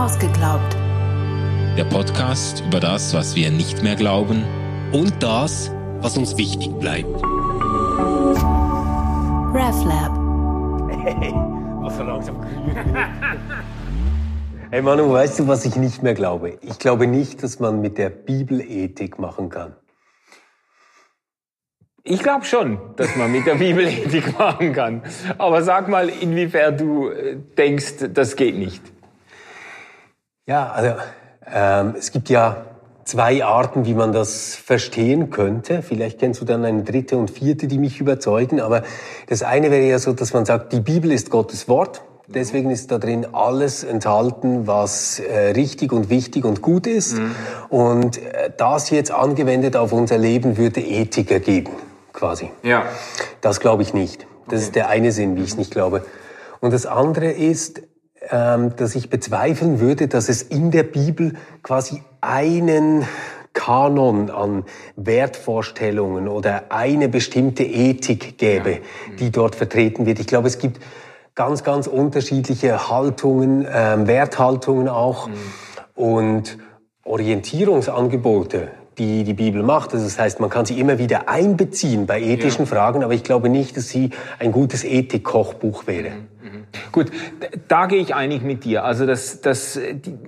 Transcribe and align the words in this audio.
Ausgeglaubt. 0.00 0.76
Der 1.76 1.84
Podcast 1.84 2.64
über 2.66 2.80
das, 2.80 3.12
was 3.12 3.36
wir 3.36 3.50
nicht 3.50 3.82
mehr 3.82 3.96
glauben 3.96 4.44
und 4.92 5.22
das, 5.22 5.70
was 6.00 6.16
uns 6.16 6.38
wichtig 6.38 6.70
bleibt. 6.78 7.22
RefLab. 9.52 10.18
Hey, 11.04 11.34
also 11.84 12.02
langsam. 12.02 12.42
hey 14.70 14.80
Manu, 14.80 15.12
weißt 15.12 15.40
du, 15.40 15.48
was 15.48 15.66
ich 15.66 15.76
nicht 15.76 16.02
mehr 16.02 16.14
glaube? 16.14 16.56
Ich 16.62 16.78
glaube 16.78 17.06
nicht, 17.06 17.42
dass 17.42 17.60
man 17.60 17.82
mit 17.82 17.98
der 17.98 18.08
Bibel 18.08 18.62
Ethik 18.62 19.18
machen 19.18 19.50
kann. 19.50 19.76
Ich 22.04 22.22
glaube 22.22 22.46
schon, 22.46 22.78
dass 22.96 23.16
man 23.16 23.30
mit 23.30 23.46
der 23.46 23.56
Bibel 23.56 23.86
Ethik 23.86 24.38
machen 24.38 24.72
kann. 24.72 25.02
Aber 25.36 25.62
sag 25.62 25.88
mal, 25.88 26.08
inwiefern 26.08 26.78
du 26.78 27.10
äh, 27.10 27.36
denkst, 27.58 27.96
das 28.14 28.34
geht 28.36 28.56
nicht. 28.56 28.80
Ja, 30.50 30.72
also 30.72 30.94
ähm, 31.46 31.94
es 31.96 32.10
gibt 32.10 32.28
ja 32.28 32.64
zwei 33.04 33.44
Arten, 33.44 33.86
wie 33.86 33.94
man 33.94 34.10
das 34.10 34.56
verstehen 34.56 35.30
könnte. 35.30 35.80
Vielleicht 35.80 36.18
kennst 36.18 36.40
du 36.40 36.44
dann 36.44 36.64
eine 36.64 36.82
dritte 36.82 37.18
und 37.18 37.30
vierte, 37.30 37.68
die 37.68 37.78
mich 37.78 38.00
überzeugen. 38.00 38.60
Aber 38.60 38.82
das 39.28 39.44
eine 39.44 39.70
wäre 39.70 39.86
ja 39.86 40.00
so, 40.00 40.12
dass 40.12 40.32
man 40.32 40.44
sagt, 40.44 40.72
die 40.72 40.80
Bibel 40.80 41.12
ist 41.12 41.30
Gottes 41.30 41.68
Wort. 41.68 42.02
Deswegen 42.26 42.72
ist 42.72 42.90
da 42.90 42.98
drin 42.98 43.28
alles 43.30 43.84
enthalten, 43.84 44.66
was 44.66 45.20
äh, 45.20 45.50
richtig 45.50 45.92
und 45.92 46.10
wichtig 46.10 46.44
und 46.44 46.62
gut 46.62 46.88
ist. 46.88 47.18
Mhm. 47.18 47.34
Und 47.68 48.18
äh, 48.18 48.50
das 48.56 48.90
jetzt 48.90 49.12
angewendet 49.12 49.76
auf 49.76 49.92
unser 49.92 50.18
Leben 50.18 50.56
würde 50.56 50.80
Ethik 50.80 51.30
ergeben 51.30 51.70
quasi. 52.12 52.50
Ja. 52.64 52.86
Das 53.40 53.60
glaube 53.60 53.82
ich 53.82 53.94
nicht. 53.94 54.26
Das 54.46 54.54
okay. 54.54 54.62
ist 54.62 54.74
der 54.74 54.88
eine 54.88 55.12
Sinn, 55.12 55.36
wie 55.36 55.44
ich 55.44 55.50
es 55.50 55.56
nicht 55.56 55.70
glaube. 55.70 56.04
Und 56.58 56.72
das 56.72 56.86
andere 56.86 57.30
ist, 57.30 57.82
dass 58.28 58.94
ich 58.94 59.08
bezweifeln 59.08 59.80
würde, 59.80 60.06
dass 60.06 60.28
es 60.28 60.42
in 60.42 60.70
der 60.70 60.82
Bibel 60.82 61.34
quasi 61.62 62.02
einen 62.20 63.06
Kanon 63.52 64.30
an 64.30 64.64
Wertvorstellungen 64.96 66.28
oder 66.28 66.64
eine 66.68 67.08
bestimmte 67.08 67.64
Ethik 67.64 68.38
gäbe, 68.38 68.70
ja. 68.70 68.78
die 69.18 69.30
dort 69.30 69.54
vertreten 69.54 70.06
wird. 70.06 70.20
Ich 70.20 70.26
glaube, 70.26 70.48
es 70.48 70.58
gibt 70.58 70.80
ganz, 71.34 71.64
ganz 71.64 71.86
unterschiedliche 71.86 72.88
Haltungen, 72.88 73.66
ähm, 73.72 74.06
Werthaltungen 74.06 74.88
auch 74.88 75.28
mhm. 75.28 75.34
und 75.94 76.58
Orientierungsangebote 77.04 78.68
die 78.98 79.24
die 79.24 79.34
Bibel 79.34 79.62
macht. 79.62 79.94
Also 79.94 80.04
das 80.04 80.18
heißt, 80.18 80.40
man 80.40 80.50
kann 80.50 80.66
sie 80.66 80.78
immer 80.78 80.98
wieder 80.98 81.28
einbeziehen 81.28 82.06
bei 82.06 82.20
ethischen 82.20 82.66
ja. 82.66 82.70
Fragen, 82.70 83.02
aber 83.02 83.14
ich 83.14 83.24
glaube 83.24 83.48
nicht, 83.48 83.76
dass 83.76 83.88
sie 83.88 84.10
ein 84.38 84.52
gutes 84.52 84.84
Ethik-Kochbuch 84.84 85.86
wäre. 85.86 86.10
Mhm. 86.10 86.28
Gut, 86.90 87.10
da 87.68 87.86
gehe 87.86 88.00
ich 88.00 88.14
einig 88.14 88.42
mit 88.42 88.64
dir. 88.64 88.84
Also, 88.84 89.04
dass, 89.04 89.42
dass, 89.42 89.78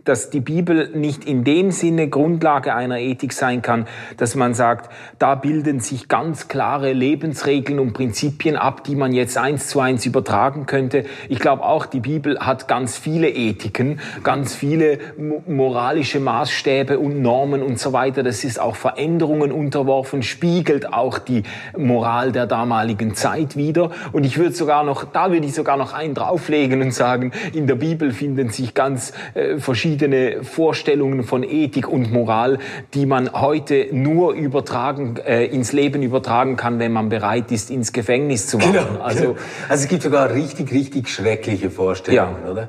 dass 0.05 0.29
die 0.29 0.41
Bibel 0.41 0.91
nicht 0.95 1.25
in 1.25 1.43
dem 1.43 1.71
Sinne 1.71 2.09
Grundlage 2.09 2.75
einer 2.75 2.99
Ethik 2.99 3.33
sein 3.33 3.63
kann, 3.63 3.87
dass 4.19 4.35
man 4.35 4.53
sagt, 4.53 4.91
da 5.19 5.35
bilden 5.35 5.81
sich 5.81 6.09
ganz 6.09 6.49
klare 6.49 6.93
Lebensregeln 6.93 7.79
und 7.79 7.95
Prinzipien 7.95 8.57
ab, 8.57 8.85
die 8.85 8.95
man 8.95 9.13
jetzt 9.13 9.39
eins 9.39 9.69
zu 9.69 9.81
eins 9.81 10.05
übertragen 10.05 10.67
könnte. 10.67 11.05
Ich 11.29 11.39
glaube 11.39 11.65
auch, 11.65 11.87
die 11.87 12.01
Bibel 12.01 12.39
hat 12.39 12.69
ganz 12.69 12.99
viele 12.99 13.31
Ethiken, 13.31 13.99
ganz 14.23 14.55
viele 14.55 14.99
moralische 15.47 16.21
Maßstäbe 16.21 16.99
und 16.99 17.23
Normen 17.23 17.63
und 17.63 17.79
so 17.79 17.93
weiter. 17.95 18.23
Das 18.23 18.45
ist 18.45 18.61
auch 18.61 18.77
Veränderungen 18.77 19.51
unterworfen, 19.51 20.23
spiegelt 20.23 20.93
auch 20.93 21.19
die 21.19 21.43
Moral 21.77 22.33
der 22.33 22.47
damaligen 22.47 23.15
Zeit 23.15 23.57
wieder. 23.57 23.91
Und 24.13 24.25
ich 24.25 24.37
würde 24.37 24.53
sogar 24.53 24.85
noch, 24.85 25.05
da 25.05 25.33
würde 25.33 25.47
ich 25.47 25.55
sogar 25.55 25.77
noch 25.77 25.95
einen 26.03 26.14
drauf 26.14 26.42
auflegen 26.42 26.83
und 26.83 26.92
sagen, 26.92 27.33
in 27.53 27.67
der 27.67 27.77
Bibel 27.77 28.12
finden 28.12 28.50
sich 28.50 28.75
ganz 28.75 29.12
äh, 29.34 29.58
verschiedene 29.58 30.42
Vorstellungen 30.42 31.22
von 31.25 31.42
Ethik 31.44 31.89
und 31.89 32.11
Moral, 32.11 32.59
die 32.94 33.06
man 33.06 33.33
heute 33.33 33.89
nur 33.92 34.33
übertragen, 34.33 35.19
äh, 35.19 35.44
ins 35.44 35.72
Leben 35.72 36.03
übertragen 36.03 36.56
kann, 36.56 36.78
wenn 36.78 36.93
man 36.93 37.09
bereit 37.09 37.53
ist, 37.53 37.71
ins 37.71 37.93
Gefängnis 37.93 38.49
zu 38.49 38.60
wandern. 38.60 38.87
Genau, 38.93 39.04
also, 39.04 39.22
genau. 39.22 39.37
also 39.69 39.84
es 39.84 39.88
gibt 39.88 40.03
sogar 40.03 40.34
richtig, 40.34 40.72
richtig 40.72 41.09
schreckliche 41.09 41.71
Vorstellungen, 41.71 42.44
ja. 42.44 42.50
oder? 42.50 42.69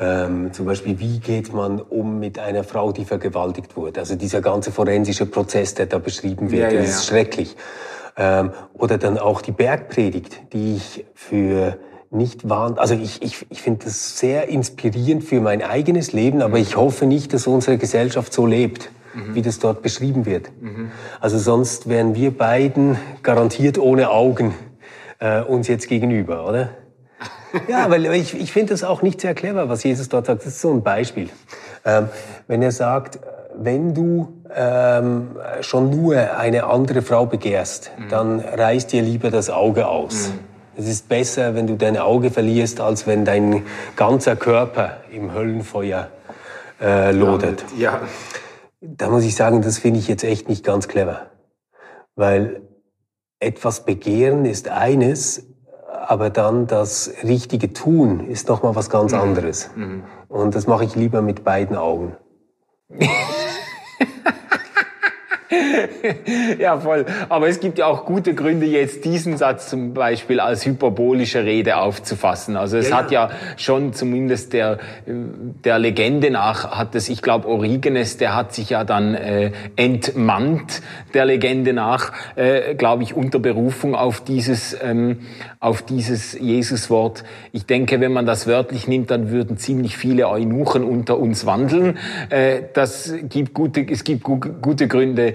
Ähm, 0.00 0.52
zum 0.52 0.66
Beispiel, 0.66 0.98
wie 0.98 1.20
geht 1.20 1.54
man 1.54 1.80
um 1.80 2.18
mit 2.18 2.38
einer 2.38 2.64
Frau, 2.64 2.90
die 2.90 3.04
vergewaltigt 3.04 3.76
wurde? 3.76 4.00
Also 4.00 4.16
dieser 4.16 4.40
ganze 4.40 4.72
forensische 4.72 5.26
Prozess, 5.26 5.74
der 5.74 5.86
da 5.86 5.98
beschrieben 5.98 6.50
wird, 6.50 6.72
ja, 6.72 6.78
ja, 6.78 6.84
ist 6.84 7.06
schrecklich. 7.06 7.56
Ähm, 8.16 8.50
oder 8.74 8.98
dann 8.98 9.18
auch 9.18 9.40
die 9.40 9.52
Bergpredigt, 9.52 10.52
die 10.52 10.76
ich 10.76 11.04
für 11.14 11.78
nicht 12.14 12.48
wahr. 12.48 12.74
Also 12.76 12.94
ich, 12.94 13.22
ich, 13.22 13.46
ich 13.50 13.62
finde 13.62 13.84
das 13.86 14.18
sehr 14.18 14.48
inspirierend 14.48 15.24
für 15.24 15.40
mein 15.40 15.62
eigenes 15.62 16.12
Leben, 16.12 16.42
aber 16.42 16.58
ich 16.58 16.76
hoffe 16.76 17.06
nicht, 17.06 17.32
dass 17.32 17.46
unsere 17.46 17.78
Gesellschaft 17.78 18.32
so 18.32 18.46
lebt, 18.46 18.90
mhm. 19.14 19.34
wie 19.34 19.42
das 19.42 19.58
dort 19.58 19.82
beschrieben 19.82 20.26
wird. 20.26 20.50
Mhm. 20.60 20.90
Also 21.20 21.38
sonst 21.38 21.88
wären 21.88 22.14
wir 22.14 22.36
beiden 22.36 22.96
garantiert 23.22 23.78
ohne 23.78 24.10
Augen 24.10 24.54
äh, 25.18 25.42
uns 25.42 25.68
jetzt 25.68 25.88
gegenüber, 25.88 26.48
oder? 26.48 26.70
ja, 27.68 27.90
weil 27.90 28.06
ich, 28.14 28.34
ich 28.34 28.52
finde 28.52 28.72
das 28.72 28.84
auch 28.84 29.02
nicht 29.02 29.20
sehr 29.20 29.34
clever, 29.34 29.68
was 29.68 29.84
Jesus 29.84 30.08
dort 30.08 30.26
sagt. 30.26 30.40
Das 30.40 30.48
ist 30.48 30.60
so 30.60 30.72
ein 30.72 30.82
Beispiel. 30.82 31.28
Ähm, 31.84 32.08
wenn 32.46 32.62
er 32.62 32.72
sagt, 32.72 33.18
wenn 33.56 33.94
du 33.94 34.42
ähm, 34.54 35.36
schon 35.60 35.90
nur 35.90 36.16
eine 36.36 36.64
andere 36.64 37.02
Frau 37.02 37.26
begehrst, 37.26 37.92
mhm. 37.96 38.08
dann 38.08 38.40
reißt 38.40 38.92
dir 38.92 39.02
lieber 39.02 39.30
das 39.30 39.50
Auge 39.50 39.86
aus. 39.86 40.32
Es 40.76 40.88
ist 40.88 41.08
besser, 41.08 41.54
wenn 41.54 41.66
du 41.66 41.76
dein 41.76 41.96
Auge 41.96 42.30
verlierst, 42.30 42.80
als 42.80 43.06
wenn 43.06 43.24
dein 43.24 43.64
ganzer 43.96 44.36
Körper 44.36 44.98
im 45.12 45.32
Höllenfeuer 45.32 46.08
äh, 46.80 47.12
lodert. 47.12 47.64
Ja. 47.78 48.00
Da 48.80 49.08
muss 49.08 49.24
ich 49.24 49.34
sagen, 49.36 49.62
das 49.62 49.78
finde 49.78 50.00
ich 50.00 50.08
jetzt 50.08 50.24
echt 50.24 50.48
nicht 50.48 50.64
ganz 50.64 50.88
clever. 50.88 51.26
Weil 52.16 52.62
etwas 53.40 53.84
begehren 53.84 54.44
ist 54.44 54.68
eines, 54.68 55.46
aber 55.90 56.30
dann 56.30 56.66
das 56.66 57.12
richtige 57.22 57.72
Tun 57.72 58.28
ist 58.28 58.48
noch 58.48 58.62
mal 58.62 58.74
was 58.74 58.90
ganz 58.90 59.12
mhm. 59.12 59.20
anderes. 59.20 59.70
Mhm. 59.74 60.04
Und 60.28 60.54
das 60.54 60.66
mache 60.66 60.84
ich 60.84 60.94
lieber 60.96 61.22
mit 61.22 61.44
beiden 61.44 61.76
Augen. 61.76 62.16
ja, 66.58 66.78
voll. 66.78 67.04
Aber 67.28 67.48
es 67.48 67.60
gibt 67.60 67.78
ja 67.78 67.86
auch 67.86 68.04
gute 68.04 68.34
Gründe, 68.34 68.66
jetzt 68.66 69.04
diesen 69.04 69.36
Satz 69.36 69.68
zum 69.68 69.94
Beispiel 69.94 70.40
als 70.40 70.64
hyperbolische 70.64 71.44
Rede 71.44 71.76
aufzufassen. 71.76 72.56
Also 72.56 72.76
es 72.76 72.90
ja, 72.90 72.96
hat 72.96 73.10
ja 73.10 73.30
schon 73.56 73.92
zumindest 73.92 74.52
der, 74.52 74.78
der 75.06 75.78
Legende 75.78 76.30
nach, 76.30 76.76
hat 76.76 76.94
es, 76.94 77.08
ich 77.08 77.22
glaube, 77.22 77.48
Origenes, 77.48 78.16
der 78.16 78.34
hat 78.34 78.54
sich 78.54 78.70
ja 78.70 78.84
dann 78.84 79.14
äh, 79.14 79.52
entmannt, 79.76 80.82
der 81.12 81.24
Legende 81.24 81.72
nach, 81.72 82.12
äh, 82.36 82.74
glaube 82.74 83.02
ich, 83.02 83.14
unter 83.14 83.38
Berufung 83.38 83.94
auf 83.94 84.22
dieses, 84.22 84.76
ähm, 84.82 85.20
auf 85.60 85.82
dieses 85.82 86.38
Jesuswort. 86.38 87.24
Ich 87.52 87.66
denke, 87.66 88.00
wenn 88.00 88.12
man 88.12 88.26
das 88.26 88.46
wörtlich 88.46 88.88
nimmt, 88.88 89.10
dann 89.10 89.30
würden 89.30 89.56
ziemlich 89.56 89.96
viele 89.96 90.28
Eunuchen 90.28 90.84
unter 90.84 91.18
uns 91.18 91.46
wandeln. 91.46 91.98
Äh, 92.30 92.62
das 92.72 93.14
gibt 93.28 93.54
gute, 93.54 93.86
es 93.88 94.04
gibt 94.04 94.24
gute 94.24 94.88
Gründe, 94.88 95.34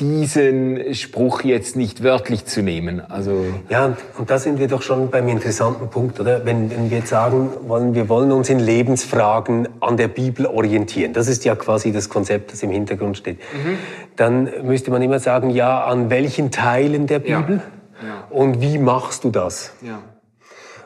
diesen 0.00 0.94
Spruch 0.94 1.42
jetzt 1.42 1.76
nicht 1.76 2.02
wörtlich 2.02 2.44
zu 2.44 2.62
nehmen. 2.62 3.00
Also 3.00 3.44
ja, 3.68 3.96
und 4.16 4.30
da 4.30 4.38
sind 4.38 4.58
wir 4.58 4.68
doch 4.68 4.82
schon 4.82 5.10
beim 5.10 5.28
interessanten 5.28 5.88
Punkt, 5.88 6.20
oder? 6.20 6.44
Wenn, 6.44 6.70
wenn 6.70 6.90
wir 6.90 6.98
jetzt 6.98 7.10
sagen 7.10 7.50
wollen, 7.66 7.94
wir 7.94 8.08
wollen 8.08 8.32
uns 8.32 8.48
in 8.48 8.58
Lebensfragen 8.58 9.68
an 9.80 9.96
der 9.96 10.08
Bibel 10.08 10.46
orientieren, 10.46 11.12
das 11.12 11.28
ist 11.28 11.44
ja 11.44 11.54
quasi 11.56 11.92
das 11.92 12.08
Konzept, 12.08 12.52
das 12.52 12.62
im 12.62 12.70
Hintergrund 12.70 13.16
steht, 13.16 13.38
mhm. 13.38 13.78
dann 14.16 14.50
müsste 14.62 14.90
man 14.90 15.02
immer 15.02 15.18
sagen, 15.18 15.50
ja, 15.50 15.84
an 15.84 16.10
welchen 16.10 16.50
Teilen 16.50 17.06
der 17.06 17.18
Bibel 17.18 17.60
ja. 18.02 18.08
Ja. 18.08 18.24
und 18.30 18.60
wie 18.60 18.78
machst 18.78 19.24
du 19.24 19.30
das? 19.30 19.72
Ja. 19.82 20.00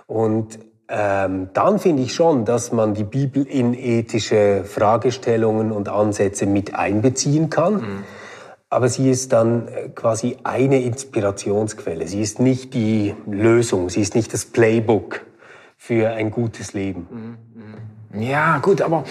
Und 0.06 0.59
ähm, 0.89 1.49
dann 1.55 1.78
finde 1.78 2.03
ich 2.03 2.15
schon, 2.15 2.45
dass 2.45 2.72
man 2.72 2.95
die 2.95 3.04
Bibel 3.04 3.45
in 3.45 3.72
ethische 3.72 4.65
Fragestellungen 4.65 5.72
und 5.72 5.89
Ansätze 5.89 6.47
mit 6.47 6.75
einbeziehen 6.75 7.51
kann. 7.51 7.75
Mhm 7.75 8.04
aber 8.72 8.89
sie 8.89 9.09
ist 9.10 9.34
dann 9.34 9.69
äh, 9.69 9.91
quasi 9.95 10.39
eine 10.45 10.80
Inspirationsquelle. 10.80 12.09
Sie 12.09 12.22
ist 12.22 12.41
nicht 12.41 12.72
die 12.72 13.15
Lösung, 13.27 13.91
sie 13.91 14.01
ist 14.01 14.15
nicht 14.15 14.33
das 14.33 14.47
Playbook 14.47 15.21
für 15.77 16.13
ein 16.13 16.30
gutes 16.30 16.72
Leben. 16.72 17.07
Mhm, 17.10 17.36
mhm. 18.19 18.22
Ja, 18.22 18.60
gut, 18.60 18.80
aber 18.80 19.04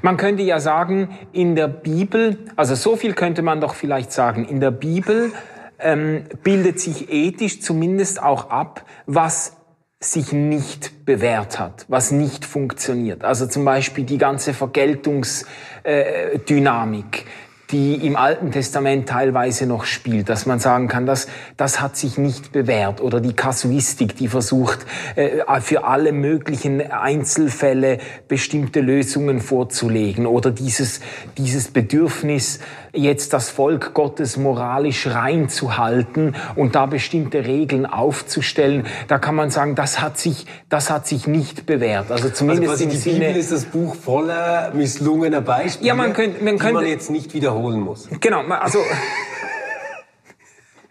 man 0.00 0.16
könnte 0.16 0.44
ja 0.44 0.60
sagen, 0.60 1.08
in 1.32 1.56
der 1.56 1.66
Bibel, 1.66 2.38
also 2.54 2.76
so 2.76 2.94
viel 2.94 3.14
könnte 3.14 3.42
man 3.42 3.60
doch 3.60 3.74
vielleicht 3.74 4.12
sagen, 4.12 4.44
in 4.44 4.60
der 4.60 4.70
Bibel 4.70 5.32
ähm, 5.80 6.22
bildet 6.44 6.78
sich 6.78 7.12
ethisch 7.12 7.60
zumindest 7.60 8.22
auch 8.22 8.50
ab, 8.50 8.84
was 9.06 9.56
sich 9.98 10.32
nicht 10.32 11.04
bewährt 11.04 11.58
hat, 11.58 11.84
was 11.88 12.12
nicht 12.12 12.44
funktioniert. 12.44 13.24
Also 13.24 13.46
zum 13.46 13.64
Beispiel 13.64 14.04
die 14.04 14.18
ganze 14.18 14.54
Vergeltungsdynamik, 14.54 17.26
die 17.72 17.94
im 18.06 18.16
Alten 18.16 18.52
Testament 18.52 19.08
teilweise 19.08 19.66
noch 19.66 19.84
spielt, 19.84 20.28
dass 20.28 20.46
man 20.46 20.60
sagen 20.60 20.88
kann, 20.88 21.06
dass 21.06 21.26
das 21.56 21.80
hat 21.80 21.96
sich 21.96 22.18
nicht 22.18 22.52
bewährt 22.52 23.00
oder 23.00 23.20
die 23.20 23.32
Kasuistik, 23.32 24.14
die 24.16 24.28
versucht 24.28 24.86
äh, 25.16 25.60
für 25.60 25.84
alle 25.84 26.12
möglichen 26.12 26.92
Einzelfälle 26.92 27.98
bestimmte 28.28 28.80
Lösungen 28.80 29.40
vorzulegen 29.40 30.26
oder 30.26 30.50
dieses 30.50 31.00
dieses 31.38 31.68
Bedürfnis 31.68 32.60
jetzt 32.94 33.32
das 33.32 33.48
Volk 33.48 33.94
Gottes 33.94 34.36
moralisch 34.36 35.06
reinzuhalten 35.06 36.36
und 36.56 36.74
da 36.74 36.86
bestimmte 36.86 37.46
Regeln 37.46 37.86
aufzustellen, 37.86 38.86
da 39.08 39.18
kann 39.18 39.34
man 39.34 39.50
sagen, 39.50 39.74
das 39.74 40.00
hat 40.00 40.18
sich, 40.18 40.46
das 40.68 40.90
hat 40.90 41.06
sich 41.06 41.26
nicht 41.26 41.64
bewährt. 41.64 42.10
Also 42.10 42.28
zumindest 42.28 42.70
also 42.70 42.84
im 42.84 42.90
die 42.90 42.96
Sinne, 42.96 43.18
Bibel 43.26 43.36
ist 43.36 43.50
das 43.50 43.64
Buch 43.64 43.94
voller 43.94 44.72
misslungener 44.74 45.40
Beispiele, 45.40 45.88
Ja, 45.88 45.94
man 45.94 46.12
könnte- 46.12 46.44
man 46.44 46.56
die 46.58 46.62
man 46.62 46.74
könnte- 46.74 46.90
jetzt 46.90 47.10
nicht 47.10 47.32
wiederholen 47.34 47.80
muss. 47.80 48.08
Genau, 48.20 48.42
also 48.42 48.78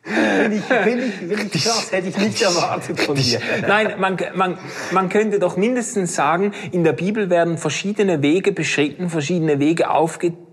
Finde 0.03 0.57
ich, 0.57 0.63
finde 0.63 1.05
ich, 1.05 1.13
finde 1.13 1.35
ich 1.53 1.63
krass, 1.63 1.91
hätte 1.91 2.07
ich 2.09 2.17
nicht 2.17 2.41
erwartet 2.41 2.99
von 3.01 3.15
dir. 3.15 3.39
Nein, 3.67 3.93
man, 3.99 4.17
man, 4.33 4.57
man 4.89 5.09
könnte 5.09 5.37
doch 5.37 5.57
mindestens 5.57 6.15
sagen, 6.15 6.53
in 6.71 6.83
der 6.83 6.93
Bibel 6.93 7.29
werden 7.29 7.59
verschiedene 7.59 8.23
Wege 8.23 8.51
beschritten, 8.51 9.09
verschiedene 9.11 9.59
Wege 9.59 9.91
aufgezeigt, 9.91 10.50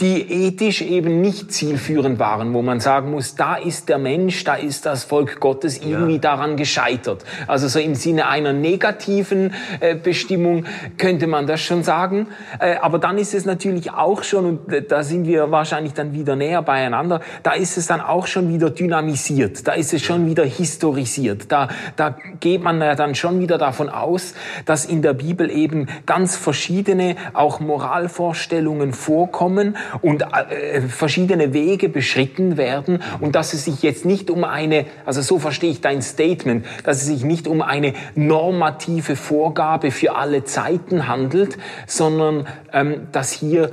die 0.00 0.46
ethisch 0.46 0.82
eben 0.82 1.20
nicht 1.20 1.52
zielführend 1.52 2.18
waren, 2.18 2.54
wo 2.54 2.62
man 2.62 2.80
sagen 2.80 3.10
muss, 3.10 3.34
da 3.34 3.56
ist 3.56 3.88
der 3.88 3.98
Mensch, 3.98 4.44
da 4.44 4.54
ist 4.54 4.86
das 4.86 5.04
Volk 5.04 5.40
Gottes 5.40 5.78
irgendwie 5.78 6.18
daran 6.18 6.56
gescheitert. 6.56 7.24
Also 7.46 7.68
so 7.68 7.78
im 7.78 7.94
Sinne 7.94 8.28
einer 8.28 8.52
negativen 8.52 9.54
äh, 9.80 9.94
Bestimmung 9.94 10.66
könnte 10.96 11.26
man 11.26 11.46
das 11.46 11.60
schon 11.60 11.82
sagen. 11.82 12.28
Äh, 12.60 12.76
aber 12.76 12.98
dann 12.98 13.18
ist 13.18 13.34
es 13.34 13.44
natürlich 13.44 13.92
auch 13.92 14.22
schon, 14.22 14.44
und 14.44 14.72
äh, 14.72 14.82
da 14.82 15.02
sind 15.02 15.26
wir 15.26 15.50
wahrscheinlich 15.50 15.94
dann 15.94 16.12
wieder 16.12 16.36
näher 16.36 16.62
beieinander, 16.62 17.20
da 17.42 17.52
ist 17.52 17.76
es 17.76 17.86
dann 17.86 18.00
auch 18.00 18.26
schon 18.26 18.52
wieder 18.52 18.70
dynamisiert, 18.70 19.66
da 19.66 19.72
ist 19.72 19.94
es 19.94 20.02
schon 20.02 20.26
wieder 20.26 20.44
historisiert. 20.44 21.50
Da, 21.50 21.68
da 21.96 22.16
geht 22.40 22.62
man 22.62 22.80
ja 22.80 22.94
dann 22.94 23.14
schon 23.14 23.40
wieder 23.40 23.58
davon 23.58 23.88
aus, 23.88 24.34
dass 24.66 24.84
in 24.84 25.02
der 25.02 25.14
Bibel 25.14 25.50
eben 25.50 25.88
ganz 26.06 26.36
verschiedene 26.36 27.16
auch 27.32 27.60
Moralvorstellungen 27.60 28.92
vorkommen 29.08 29.78
und 30.02 30.22
äh, 30.22 30.82
verschiedene 30.82 31.54
Wege 31.54 31.88
beschritten 31.88 32.58
werden 32.58 33.02
und 33.20 33.34
dass 33.36 33.54
es 33.54 33.64
sich 33.64 33.82
jetzt 33.82 34.04
nicht 34.04 34.28
um 34.28 34.44
eine, 34.44 34.84
also 35.06 35.22
so 35.22 35.38
verstehe 35.38 35.70
ich 35.70 35.80
dein 35.80 36.02
Statement, 36.02 36.66
dass 36.84 36.98
es 36.98 37.06
sich 37.06 37.24
nicht 37.24 37.48
um 37.48 37.62
eine 37.62 37.94
normative 38.14 39.16
Vorgabe 39.16 39.92
für 39.92 40.14
alle 40.14 40.44
Zeiten 40.44 41.08
handelt, 41.08 41.56
sondern 41.86 42.46
ähm, 42.70 43.06
dass 43.10 43.32
hier 43.32 43.70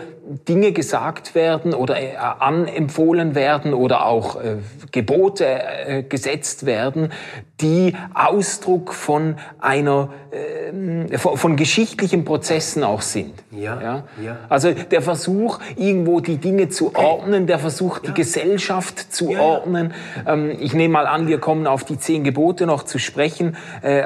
Dinge 0.47 0.71
gesagt 0.71 1.35
werden 1.35 1.73
oder 1.73 2.01
äh, 2.01 2.15
anempfohlen 2.15 3.35
werden 3.35 3.73
oder 3.73 4.07
auch 4.07 4.41
äh, 4.41 4.57
Gebote 4.91 5.45
äh, 5.45 6.03
gesetzt 6.03 6.65
werden, 6.65 7.11
die 7.61 7.95
Ausdruck 8.13 8.93
von 8.93 9.35
einer 9.59 10.09
äh, 10.31 11.17
von, 11.17 11.37
von 11.37 11.55
geschichtlichen 11.55 12.25
Prozessen 12.25 12.83
auch 12.83 13.01
sind. 13.01 13.35
Ja, 13.51 14.03
ja. 14.21 14.37
Also 14.49 14.71
der 14.71 15.03
Versuch, 15.03 15.59
irgendwo 15.75 16.19
die 16.19 16.37
Dinge 16.37 16.69
zu 16.69 16.95
ordnen, 16.95 17.45
der 17.45 17.59
Versuch, 17.59 17.99
die 17.99 18.13
Gesellschaft 18.13 19.13
zu 19.13 19.31
ja. 19.31 19.39
ordnen. 19.39 19.93
Ähm, 20.25 20.57
ich 20.59 20.73
nehme 20.73 20.93
mal 20.93 21.05
an, 21.05 21.27
wir 21.27 21.39
kommen 21.39 21.67
auf 21.67 21.83
die 21.83 21.99
zehn 21.99 22.23
Gebote 22.23 22.65
noch 22.65 22.83
zu 22.83 22.97
sprechen, 22.97 23.55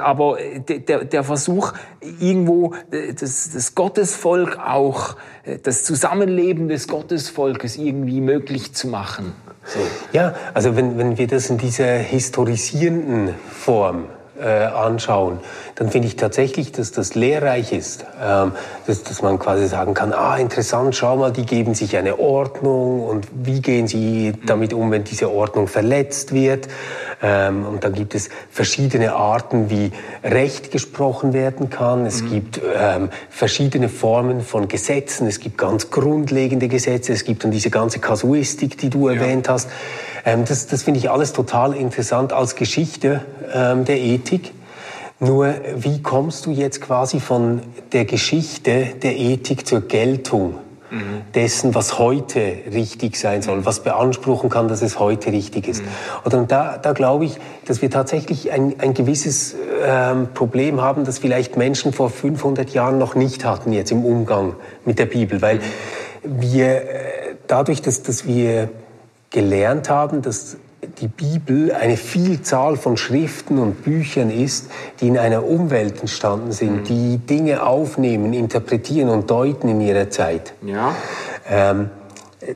aber 0.01 0.37
der, 0.67 1.05
der 1.05 1.23
Versuch, 1.23 1.73
irgendwo 2.19 2.73
das, 2.91 3.51
das 3.51 3.75
Gottesvolk 3.75 4.59
auch, 4.59 5.15
das 5.57 5.83
Zusammenleben 5.83 6.67
des 6.67 6.87
Gottesvolkes 6.87 7.77
irgendwie 7.77 8.21
möglich 8.21 8.73
zu 8.73 8.87
machen. 8.87 9.33
So. 9.65 9.79
Ja, 10.13 10.35
also 10.53 10.75
wenn, 10.75 10.97
wenn 10.97 11.17
wir 11.17 11.27
das 11.27 11.49
in 11.49 11.57
dieser 11.57 11.97
historisierenden 11.97 13.35
Form 13.49 14.05
äh, 14.39 14.65
anschauen, 14.65 15.39
dann 15.75 15.89
finde 15.89 16.07
ich 16.07 16.15
tatsächlich, 16.15 16.71
dass 16.71 16.91
das 16.91 17.15
lehrreich 17.15 17.71
ist, 17.71 18.05
ähm, 18.23 18.53
dass, 18.87 19.03
dass 19.03 19.21
man 19.21 19.39
quasi 19.39 19.67
sagen 19.67 19.93
kann, 19.93 20.13
ah 20.13 20.37
interessant, 20.37 20.95
schau 20.95 21.17
mal, 21.17 21.31
die 21.31 21.45
geben 21.45 21.75
sich 21.75 21.97
eine 21.97 22.19
Ordnung 22.19 23.03
und 23.03 23.27
wie 23.33 23.61
gehen 23.61 23.87
sie 23.87 24.33
damit 24.45 24.73
um, 24.73 24.91
wenn 24.91 25.03
diese 25.03 25.31
Ordnung 25.31 25.67
verletzt 25.67 26.33
wird. 26.33 26.67
Ähm, 27.21 27.65
und 27.65 27.83
dann 27.83 27.93
gibt 27.93 28.15
es 28.15 28.29
verschiedene 28.49 29.13
Arten, 29.13 29.69
wie 29.69 29.91
Recht 30.23 30.71
gesprochen 30.71 31.33
werden 31.33 31.69
kann. 31.69 32.05
Es 32.05 32.25
gibt 32.25 32.61
ähm, 32.77 33.09
verschiedene 33.29 33.89
Formen 33.89 34.41
von 34.41 34.67
Gesetzen. 34.67 35.27
Es 35.27 35.39
gibt 35.39 35.57
ganz 35.57 35.91
grundlegende 35.91 36.69
Gesetze. 36.69 37.11
Es 37.11 37.25
gibt 37.25 37.43
dann 37.43 37.51
diese 37.51 37.69
ganze 37.69 37.99
Kasuistik, 37.99 38.77
die 38.77 38.89
du 38.89 39.09
erwähnt 39.09 39.49
hast. 39.49 39.69
Ähm, 40.25 40.45
das 40.45 40.67
das 40.67 40.83
finde 40.83 40.99
ich 40.99 41.09
alles 41.09 41.33
total 41.33 41.75
interessant 41.75 42.31
als 42.33 42.55
Geschichte 42.55 43.21
ähm, 43.53 43.85
der 43.85 43.97
Ethik. 43.97 44.28
Nur 45.19 45.53
wie 45.75 46.01
kommst 46.01 46.45
du 46.45 46.51
jetzt 46.51 46.81
quasi 46.81 47.19
von 47.19 47.61
der 47.91 48.05
Geschichte 48.05 48.93
der 49.01 49.17
Ethik 49.17 49.67
zur 49.67 49.81
Geltung 49.81 50.55
dessen, 51.35 51.75
was 51.75 51.99
heute 51.99 52.39
richtig 52.73 53.15
sein 53.15 53.41
soll, 53.41 53.65
was 53.65 53.83
beanspruchen 53.83 54.49
kann, 54.49 54.67
dass 54.67 54.81
es 54.81 54.97
heute 54.97 55.31
richtig 55.31 55.67
ist? 55.67 55.83
Oder 56.25 56.39
und 56.39 56.51
da, 56.51 56.77
da 56.77 56.93
glaube 56.93 57.25
ich, 57.25 57.37
dass 57.65 57.81
wir 57.81 57.91
tatsächlich 57.91 58.51
ein, 58.51 58.75
ein 58.79 58.93
gewisses 58.93 59.55
ähm, 59.85 60.29
Problem 60.33 60.81
haben, 60.81 61.03
das 61.05 61.19
vielleicht 61.19 61.57
Menschen 61.57 61.93
vor 61.93 62.09
500 62.09 62.71
Jahren 62.71 62.97
noch 62.97 63.13
nicht 63.13 63.45
hatten 63.45 63.71
jetzt 63.71 63.91
im 63.91 64.03
Umgang 64.03 64.55
mit 64.85 64.97
der 64.97 65.05
Bibel, 65.05 65.41
weil 65.41 65.59
wir 66.23 66.67
äh, 66.67 67.35
dadurch, 67.47 67.81
dass, 67.81 68.01
dass 68.01 68.25
wir 68.25 68.69
gelernt 69.29 69.89
haben, 69.89 70.21
dass 70.21 70.57
die 71.01 71.07
Bibel 71.07 71.71
eine 71.71 71.97
Vielzahl 71.97 72.77
von 72.77 72.97
Schriften 72.97 73.57
und 73.57 73.83
Büchern 73.83 74.29
ist, 74.29 74.69
die 74.99 75.07
in 75.07 75.17
einer 75.17 75.45
Umwelt 75.45 76.01
entstanden 76.01 76.51
sind, 76.51 76.89
die 76.89 77.17
Dinge 77.17 77.65
aufnehmen, 77.65 78.33
interpretieren 78.33 79.09
und 79.09 79.29
deuten 79.29 79.69
in 79.69 79.81
ihrer 79.81 80.09
Zeit. 80.09 80.53
Ja. 80.65 80.95
Ähm, 81.49 81.89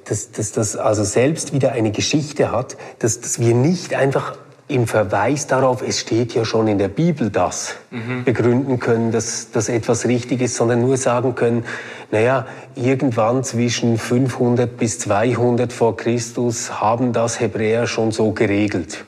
dass, 0.06 0.31
dass 0.31 0.51
das 0.51 0.75
also 0.75 1.04
selbst 1.04 1.54
wieder 1.54 1.74
eine 1.74 1.92
Geschichte 1.92 2.51
hat, 2.51 2.78
dass, 3.00 3.19
dass 3.19 3.40
wir 3.40 3.54
nicht 3.54 3.94
einfach 3.94 4.38
im 4.74 4.88
Verweis 4.88 5.46
darauf, 5.46 5.84
es 5.88 6.00
steht 6.00 6.34
ja 6.34 6.46
schon 6.46 6.68
in 6.68 6.80
der 6.80 6.88
Bibel 6.88 7.30
das, 7.30 7.75
begründen 8.25 8.80
können, 8.80 9.12
dass 9.12 9.52
das 9.52 9.70
etwas 9.70 10.08
richtig 10.08 10.42
ist, 10.42 10.56
sondern 10.56 10.81
nur 10.81 10.98
sagen 10.98 11.36
können, 11.36 11.64
naja, 12.12 12.48
irgendwann 12.75 13.44
zwischen 13.44 14.00
500 14.00 14.75
bis 14.75 14.98
200 15.00 15.72
vor 15.72 15.96
Christus 15.96 16.81
haben 16.81 17.14
das 17.14 17.40
Hebräer 17.40 17.86
schon 17.86 18.12
so 18.12 18.31
geregelt. 18.31 19.06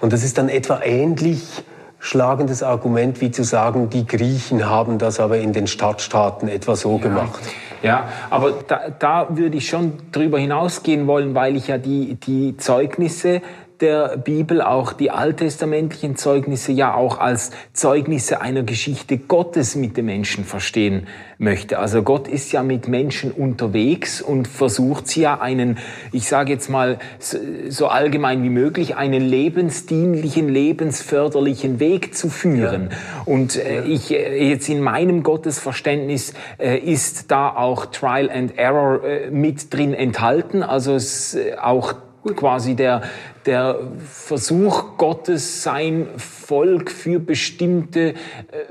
Und 0.00 0.12
das 0.12 0.24
ist 0.24 0.38
dann 0.38 0.48
etwa 0.48 0.80
ähnlich 0.82 1.62
schlagendes 2.00 2.62
Argument 2.62 3.20
wie 3.20 3.30
zu 3.30 3.44
sagen, 3.44 3.90
die 3.90 4.06
Griechen 4.06 4.68
haben 4.68 4.98
das 4.98 5.20
aber 5.20 5.38
in 5.38 5.52
den 5.52 5.68
Stadtstaaten 5.68 6.48
etwa 6.48 6.74
so 6.74 6.98
gemacht. 6.98 7.40
Ja, 7.82 8.08
aber 8.28 8.52
da, 8.66 8.90
da 8.98 9.28
würde 9.30 9.56
ich 9.56 9.68
schon 9.68 9.94
drüber 10.10 10.38
hinausgehen 10.38 11.06
wollen, 11.06 11.34
weil 11.34 11.56
ich 11.56 11.68
ja 11.68 11.78
die, 11.78 12.14
die 12.14 12.56
Zeugnisse 12.56 13.40
der 13.80 14.16
Bibel, 14.16 14.60
auch 14.60 14.92
die 14.92 15.10
alttestamentlichen 15.10 16.16
Zeugnisse, 16.16 16.72
ja 16.72 16.94
auch 16.94 17.18
als 17.18 17.50
Zeugnisse 17.72 18.40
einer 18.40 18.62
Geschichte 18.62 19.18
Gottes 19.18 19.76
mit 19.76 19.96
den 19.96 20.06
Menschen 20.06 20.44
verstehen 20.44 21.06
möchte. 21.38 21.78
Also 21.78 22.02
Gott 22.02 22.28
ist 22.28 22.52
ja 22.52 22.62
mit 22.62 22.86
Menschen 22.86 23.32
unterwegs 23.32 24.20
und 24.20 24.46
versucht 24.46 25.08
sie 25.08 25.22
ja 25.22 25.40
einen, 25.40 25.78
ich 26.12 26.28
sage 26.28 26.52
jetzt 26.52 26.68
mal 26.68 26.98
so, 27.18 27.88
allgemein 27.88 28.42
wie 28.42 28.50
möglich, 28.50 28.96
einen 28.96 29.22
lebensdienlichen, 29.22 30.48
lebensförderlichen 30.48 31.80
Weg 31.80 32.14
zu 32.14 32.28
führen. 32.28 32.90
Ja. 32.90 33.22
Und 33.24 33.56
äh, 33.56 33.84
ich 33.84 34.12
äh, 34.12 34.50
jetzt 34.50 34.68
in 34.68 34.82
meinem 34.82 35.22
Gottesverständnis 35.22 36.34
äh, 36.58 36.78
ist 36.78 37.30
da 37.30 37.48
auch 37.48 37.86
Trial 37.86 38.30
and 38.30 38.58
Error 38.58 39.02
äh, 39.04 39.30
mit 39.30 39.72
drin 39.72 39.94
enthalten. 39.94 40.62
Also 40.62 40.94
es, 40.94 41.34
äh, 41.34 41.54
auch 41.60 41.94
quasi 42.36 42.74
der, 42.74 43.02
der 43.46 43.78
Versuch 44.06 44.96
Gottes, 44.98 45.62
sein 45.62 46.08
Volk 46.16 46.90
für 46.90 47.18
bestimmte 47.18 48.14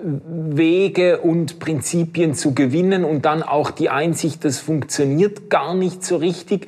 Wege 0.04 1.20
und 1.20 1.60
Prinzipien 1.60 2.34
zu 2.34 2.54
gewinnen 2.54 3.04
und 3.04 3.26
dann 3.26 3.42
auch 3.42 3.72
die 3.72 3.90
Einsicht, 3.90 4.46
das 4.46 4.60
funktioniert 4.60 5.50
gar 5.50 5.74
nicht 5.74 6.04
so 6.04 6.18
richtig. 6.18 6.68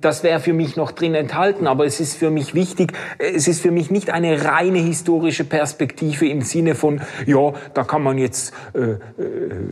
Das 0.00 0.22
wäre 0.22 0.40
für 0.40 0.52
mich 0.52 0.76
noch 0.76 0.92
drin 0.92 1.14
enthalten, 1.14 1.66
aber 1.66 1.84
es 1.86 2.00
ist 2.00 2.16
für 2.16 2.30
mich 2.30 2.54
wichtig, 2.54 2.92
es 3.18 3.48
ist 3.48 3.60
für 3.60 3.70
mich 3.70 3.90
nicht 3.90 4.10
eine 4.10 4.44
reine 4.44 4.78
historische 4.78 5.44
Perspektive 5.44 6.28
im 6.28 6.42
Sinne 6.42 6.74
von, 6.74 7.00
ja, 7.26 7.52
da 7.74 7.84
kann 7.84 8.02
man 8.02 8.18
jetzt 8.18 8.52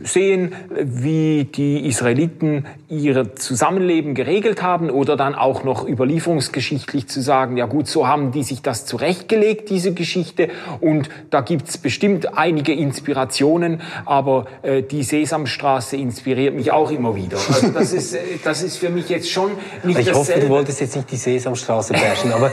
sehen, 0.03 0.53
wie 0.81 1.45
die 1.45 1.87
Israeliten 1.87 2.65
ihr 2.89 3.35
Zusammenleben 3.35 4.15
geregelt 4.15 4.61
haben 4.61 4.89
oder 4.89 5.15
dann 5.15 5.33
auch 5.33 5.63
noch 5.63 5.87
überlieferungsgeschichtlich 5.87 7.07
zu 7.07 7.21
sagen, 7.31 7.55
ja 7.55 7.65
gut, 7.65 7.87
so 7.87 8.09
haben 8.09 8.33
die 8.33 8.43
sich 8.43 8.61
das 8.61 8.85
zurechtgelegt, 8.85 9.69
diese 9.69 9.93
Geschichte. 9.93 10.49
Und 10.81 11.07
da 11.29 11.39
gibt's 11.39 11.77
bestimmt 11.77 12.37
einige 12.37 12.73
Inspirationen, 12.73 13.79
aber 14.05 14.47
äh, 14.63 14.83
die 14.83 15.03
Sesamstraße 15.03 15.95
inspiriert 15.95 16.53
mich 16.53 16.73
auch 16.73 16.91
immer 16.91 17.15
wieder. 17.15 17.37
Also 17.37 17.69
das 17.69 17.93
ist, 17.93 18.15
äh, 18.15 18.19
das 18.43 18.63
ist 18.63 18.75
für 18.75 18.89
mich 18.89 19.07
jetzt 19.07 19.31
schon 19.31 19.51
nicht 19.83 19.99
Ich 19.99 20.07
dasselbe. 20.07 20.19
hoffe, 20.19 20.39
du 20.41 20.49
wolltest 20.49 20.81
jetzt 20.81 20.97
nicht 20.97 21.09
die 21.09 21.15
Sesamstraße 21.15 21.93
bashen, 21.93 22.33
aber 22.33 22.51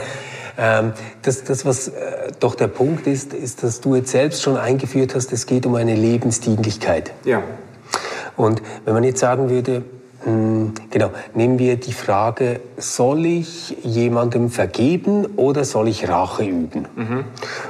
ähm, 0.57 0.93
das, 1.23 1.43
das, 1.43 1.65
was 1.65 1.89
äh, 1.89 2.31
doch 2.39 2.55
der 2.55 2.67
Punkt 2.67 3.05
ist, 3.05 3.33
ist, 3.33 3.63
dass 3.63 3.81
du 3.81 3.95
jetzt 3.95 4.11
selbst 4.11 4.41
schon 4.41 4.55
eingeführt 4.55 5.13
hast, 5.13 5.33
es 5.33 5.45
geht 5.45 5.65
um 5.65 5.75
eine 5.75 5.95
Lebensdienlichkeit. 5.95 7.11
Ja. 7.25 7.43
Und 8.37 8.61
wenn 8.85 8.93
man 8.93 9.03
jetzt 9.03 9.19
sagen 9.19 9.49
würde, 9.49 9.83
Genau, 10.25 11.11
nehmen 11.33 11.59
wir 11.59 11.77
die 11.77 11.93
Frage, 11.93 12.59
soll 12.75 13.25
ich 13.25 13.77
jemandem 13.83 14.49
vergeben 14.49 15.25
oder 15.37 15.63
soll 15.63 15.87
ich 15.87 16.09
Rache 16.09 16.43
üben? 16.43 16.87
Mhm. 16.95 17.23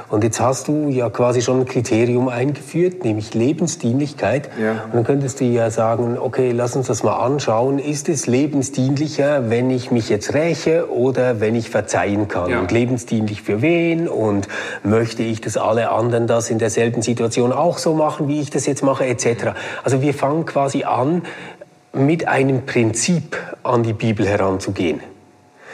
Und 0.08 0.24
jetzt 0.24 0.40
hast 0.40 0.66
du 0.66 0.88
ja 0.88 1.10
quasi 1.10 1.42
schon 1.42 1.60
ein 1.60 1.66
Kriterium 1.66 2.28
eingeführt, 2.28 3.04
nämlich 3.04 3.34
Lebensdienlichkeit. 3.34 4.50
Ja. 4.60 4.84
Und 4.86 4.94
dann 4.94 5.04
könntest 5.04 5.40
du 5.40 5.44
ja 5.44 5.70
sagen, 5.70 6.18
okay, 6.18 6.50
lass 6.50 6.74
uns 6.74 6.88
das 6.88 7.04
mal 7.04 7.24
anschauen. 7.24 7.78
Ist 7.78 8.08
es 8.08 8.26
lebensdienlicher, 8.26 9.48
wenn 9.48 9.70
ich 9.70 9.92
mich 9.92 10.08
jetzt 10.08 10.34
räche 10.34 10.90
oder 10.90 11.40
wenn 11.40 11.54
ich 11.54 11.70
verzeihen 11.70 12.26
kann? 12.26 12.50
Ja. 12.50 12.58
Und 12.60 12.72
lebensdienlich 12.72 13.42
für 13.42 13.62
wen? 13.62 14.08
Und 14.08 14.48
möchte 14.82 15.22
ich, 15.22 15.40
dass 15.40 15.56
alle 15.56 15.90
anderen 15.90 16.26
das 16.26 16.50
in 16.50 16.58
derselben 16.58 17.02
Situation 17.02 17.52
auch 17.52 17.78
so 17.78 17.94
machen, 17.94 18.26
wie 18.26 18.40
ich 18.40 18.50
das 18.50 18.66
jetzt 18.66 18.82
mache, 18.82 19.06
etc. 19.06 19.52
Also 19.84 20.02
wir 20.02 20.14
fangen 20.14 20.46
quasi 20.46 20.82
an, 20.82 21.22
mit 21.92 22.28
einem 22.28 22.66
Prinzip 22.66 23.36
an 23.62 23.82
die 23.82 23.92
Bibel 23.92 24.26
heranzugehen. 24.26 25.00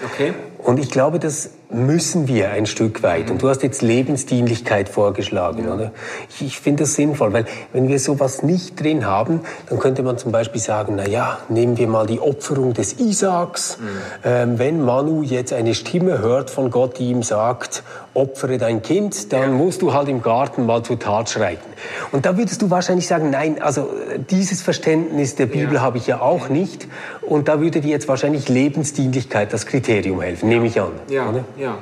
Okay. 0.04 0.34
Und 0.58 0.78
ich 0.78 0.90
glaube, 0.90 1.18
das 1.18 1.50
müssen 1.70 2.28
wir 2.28 2.50
ein 2.50 2.66
Stück 2.66 3.02
weit. 3.02 3.30
Und 3.30 3.42
du 3.42 3.48
hast 3.48 3.62
jetzt 3.62 3.82
Lebensdienlichkeit 3.82 4.88
vorgeschlagen, 4.88 5.64
ja. 5.64 5.74
oder? 5.74 5.92
Ich, 6.28 6.44
ich 6.44 6.60
finde 6.60 6.84
das 6.84 6.94
sinnvoll, 6.94 7.32
weil 7.32 7.44
wenn 7.72 7.88
wir 7.88 7.98
sowas 7.98 8.42
nicht 8.42 8.80
drin 8.80 9.06
haben, 9.06 9.40
dann 9.68 9.78
könnte 9.78 10.02
man 10.02 10.18
zum 10.18 10.32
Beispiel 10.32 10.60
sagen, 10.60 10.94
na 10.96 11.06
ja, 11.06 11.38
nehmen 11.48 11.76
wir 11.76 11.86
mal 11.88 12.06
die 12.06 12.20
Opferung 12.20 12.72
des 12.72 12.94
Isaaks. 12.94 13.78
Mhm. 13.78 13.84
Ähm, 14.24 14.58
wenn 14.58 14.84
Manu 14.84 15.22
jetzt 15.22 15.52
eine 15.52 15.74
Stimme 15.74 16.18
hört 16.18 16.50
von 16.50 16.70
Gott, 16.70 16.98
die 16.98 17.10
ihm 17.10 17.22
sagt, 17.22 17.82
opfere 18.16 18.58
dein 18.58 18.82
Kind, 18.82 19.32
dann 19.32 19.40
ja. 19.40 19.48
musst 19.48 19.82
du 19.82 19.92
halt 19.92 20.08
im 20.08 20.22
Garten 20.22 20.66
mal 20.66 20.82
zur 20.82 20.98
Tat 20.98 21.30
schreiten. 21.30 21.68
Und 22.12 22.26
da 22.26 22.36
würdest 22.36 22.62
du 22.62 22.70
wahrscheinlich 22.70 23.06
sagen, 23.06 23.30
nein, 23.30 23.60
also 23.60 23.88
dieses 24.30 24.62
Verständnis 24.62 25.34
der 25.34 25.46
Bibel 25.46 25.74
ja. 25.74 25.80
habe 25.82 25.98
ich 25.98 26.06
ja 26.06 26.20
auch 26.20 26.48
nicht. 26.48 26.88
Und 27.22 27.48
da 27.48 27.60
würde 27.60 27.80
dir 27.80 27.90
jetzt 27.90 28.08
wahrscheinlich 28.08 28.48
Lebensdienlichkeit 28.48 29.52
das 29.52 29.66
Kriterium 29.66 30.20
helfen, 30.20 30.48
nehme 30.48 30.66
ich 30.66 30.80
an. 30.80 30.92
Ja. 31.08 31.28
Oder? 31.28 31.44
Ja. 31.56 31.78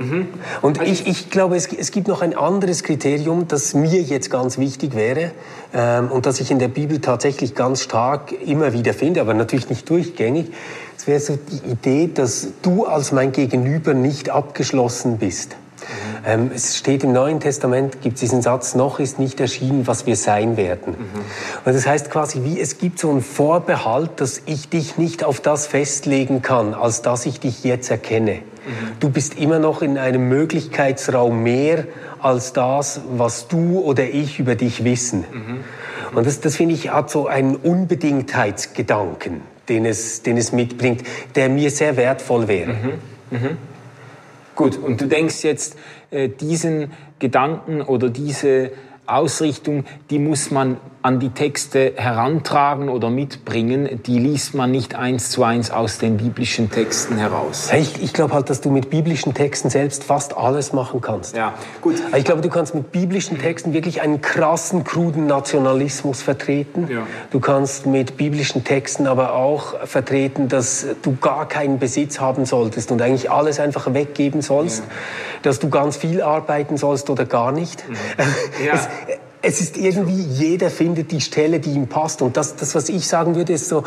Mhm. 0.00 0.28
Und 0.62 0.80
also 0.80 0.90
ich, 0.90 1.06
ich 1.06 1.28
glaube, 1.28 1.56
es, 1.56 1.66
es, 1.66 1.90
gibt 1.90 2.08
noch 2.08 2.22
ein 2.22 2.34
anderes 2.34 2.82
Kriterium, 2.82 3.48
das 3.48 3.74
mir 3.74 4.00
jetzt 4.00 4.30
ganz 4.30 4.56
wichtig 4.56 4.94
wäre 4.96 5.32
ähm, 5.74 6.10
und 6.10 6.24
das 6.24 6.40
ich 6.40 6.50
in 6.50 6.58
der 6.58 6.68
Bibel 6.68 7.02
tatsächlich 7.02 7.54
ganz 7.54 7.82
stark 7.82 8.32
immer 8.32 8.72
wieder 8.72 8.94
finde, 8.94 9.20
aber 9.20 9.34
natürlich 9.34 9.68
nicht 9.68 9.90
durchgängig. 9.90 10.52
Wäre 11.10 11.18
so 11.18 11.36
die 11.36 11.68
Idee, 11.68 12.08
dass 12.14 12.50
du 12.62 12.84
als 12.86 13.10
mein 13.10 13.32
Gegenüber 13.32 13.94
nicht 13.94 14.30
abgeschlossen 14.30 15.18
bist. 15.18 15.56
Mhm. 15.56 16.24
Ähm, 16.24 16.50
es 16.54 16.76
steht 16.76 17.02
im 17.02 17.12
Neuen 17.12 17.40
Testament, 17.40 18.00
gibt 18.00 18.14
es 18.14 18.20
diesen 18.20 18.42
Satz, 18.42 18.76
noch 18.76 19.00
ist 19.00 19.18
nicht 19.18 19.40
erschienen, 19.40 19.88
was 19.88 20.06
wir 20.06 20.14
sein 20.14 20.56
werden. 20.56 20.92
Mhm. 20.92 21.20
Und 21.64 21.74
das 21.74 21.84
heißt 21.84 22.12
quasi, 22.12 22.44
wie 22.44 22.60
es 22.60 22.78
gibt 22.78 23.00
so 23.00 23.10
einen 23.10 23.22
Vorbehalt, 23.22 24.20
dass 24.20 24.42
ich 24.46 24.68
dich 24.68 24.98
nicht 24.98 25.24
auf 25.24 25.40
das 25.40 25.66
festlegen 25.66 26.42
kann, 26.42 26.74
als 26.74 27.02
dass 27.02 27.26
ich 27.26 27.40
dich 27.40 27.64
jetzt 27.64 27.90
erkenne. 27.90 28.42
Du 29.00 29.10
bist 29.10 29.36
immer 29.36 29.58
noch 29.58 29.82
in 29.82 29.98
einem 29.98 30.28
Möglichkeitsraum 30.28 31.42
mehr 31.42 31.88
als 32.20 32.52
das, 32.52 33.00
was 33.16 33.48
du 33.48 33.80
oder 33.80 34.04
ich 34.04 34.38
über 34.38 34.54
dich 34.54 34.84
wissen. 34.84 35.24
Mhm. 35.32 35.64
Und 36.14 36.24
das, 36.24 36.40
das 36.40 36.54
finde 36.54 36.76
ich, 36.76 36.92
hat 36.92 37.10
so 37.10 37.26
einen 37.26 37.56
Unbedingtheitsgedanken, 37.56 39.40
den 39.70 39.86
es, 39.86 40.22
den 40.22 40.36
es 40.36 40.52
mitbringt, 40.52 41.02
der 41.34 41.48
mir 41.48 41.70
sehr 41.70 41.96
wertvoll 41.96 42.48
wäre. 42.48 42.72
Mhm. 42.72 42.92
Mhm. 43.30 43.56
Gut, 44.54 44.76
und 44.76 45.00
du 45.00 45.06
denkst 45.06 45.42
jetzt, 45.42 45.78
äh, 46.10 46.28
diesen 46.28 46.92
Gedanken 47.18 47.80
oder 47.80 48.10
diese 48.10 48.72
Ausrichtung, 49.14 49.84
die 50.10 50.18
muss 50.18 50.50
man 50.50 50.78
an 51.02 51.18
die 51.18 51.30
Texte 51.30 51.94
herantragen 51.96 52.90
oder 52.90 53.08
mitbringen, 53.08 54.02
die 54.04 54.18
liest 54.18 54.54
man 54.54 54.70
nicht 54.70 54.94
eins 54.94 55.30
zu 55.30 55.44
eins 55.44 55.70
aus 55.70 55.96
den 55.96 56.18
biblischen 56.18 56.70
Texten 56.70 57.16
heraus. 57.16 57.70
Ich, 57.74 58.02
ich 58.02 58.12
glaube 58.12 58.34
halt, 58.34 58.50
dass 58.50 58.60
du 58.60 58.70
mit 58.70 58.90
biblischen 58.90 59.32
Texten 59.32 59.70
selbst 59.70 60.04
fast 60.04 60.36
alles 60.36 60.74
machen 60.74 61.00
kannst. 61.00 61.34
Ja, 61.34 61.54
gut. 61.80 61.94
Ich 62.14 62.24
glaube, 62.24 62.42
du 62.42 62.50
kannst 62.50 62.74
mit 62.74 62.92
biblischen 62.92 63.38
Texten 63.38 63.72
wirklich 63.72 64.02
einen 64.02 64.20
krassen, 64.20 64.84
kruden 64.84 65.26
Nationalismus 65.26 66.20
vertreten. 66.20 66.88
Ja. 66.90 67.06
Du 67.30 67.40
kannst 67.40 67.86
mit 67.86 68.18
biblischen 68.18 68.64
Texten 68.64 69.06
aber 69.06 69.34
auch 69.34 69.86
vertreten, 69.86 70.48
dass 70.48 70.86
du 71.00 71.16
gar 71.16 71.48
keinen 71.48 71.78
Besitz 71.78 72.20
haben 72.20 72.44
solltest 72.44 72.92
und 72.92 73.00
eigentlich 73.00 73.30
alles 73.30 73.58
einfach 73.58 73.94
weggeben 73.94 74.42
sollst, 74.42 74.80
ja. 74.80 74.90
dass 75.44 75.60
du 75.60 75.70
ganz 75.70 75.96
viel 75.96 76.20
arbeiten 76.20 76.76
sollst 76.76 77.08
oder 77.08 77.24
gar 77.24 77.52
nicht. 77.52 77.88
Mhm. 77.88 77.94
Ja. 78.66 78.74
Es, 78.80 78.88
es 79.42 79.60
ist 79.60 79.76
irgendwie, 79.76 80.20
jeder 80.20 80.70
findet 80.70 81.12
die 81.12 81.20
Stelle, 81.20 81.60
die 81.60 81.72
ihm 81.72 81.86
passt. 81.86 82.22
Und 82.22 82.36
das, 82.36 82.56
das 82.56 82.74
was 82.74 82.88
ich 82.88 83.06
sagen 83.06 83.34
würde, 83.36 83.52
ist 83.52 83.68
so, 83.68 83.84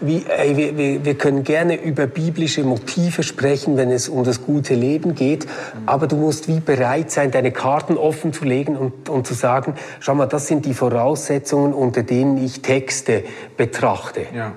wie, 0.00 0.24
ey, 0.26 0.76
wir, 0.76 1.04
wir 1.04 1.14
können 1.14 1.42
gerne 1.42 1.82
über 1.82 2.06
biblische 2.06 2.62
Motive 2.64 3.22
sprechen, 3.22 3.76
wenn 3.76 3.90
es 3.90 4.08
um 4.08 4.24
das 4.24 4.42
gute 4.42 4.74
Leben 4.74 5.14
geht, 5.14 5.46
aber 5.86 6.06
du 6.06 6.16
musst 6.16 6.48
wie 6.48 6.60
bereit 6.60 7.10
sein, 7.10 7.30
deine 7.30 7.50
Karten 7.50 7.96
offen 7.96 8.32
zu 8.32 8.44
legen 8.44 8.76
und, 8.76 9.08
und 9.08 9.26
zu 9.26 9.32
sagen, 9.32 9.74
schau 10.00 10.14
mal, 10.14 10.26
das 10.26 10.48
sind 10.48 10.66
die 10.66 10.74
Voraussetzungen, 10.74 11.72
unter 11.72 12.02
denen 12.02 12.36
ich 12.36 12.60
Texte 12.60 13.24
betrachte. 13.56 14.26
Ja. 14.34 14.52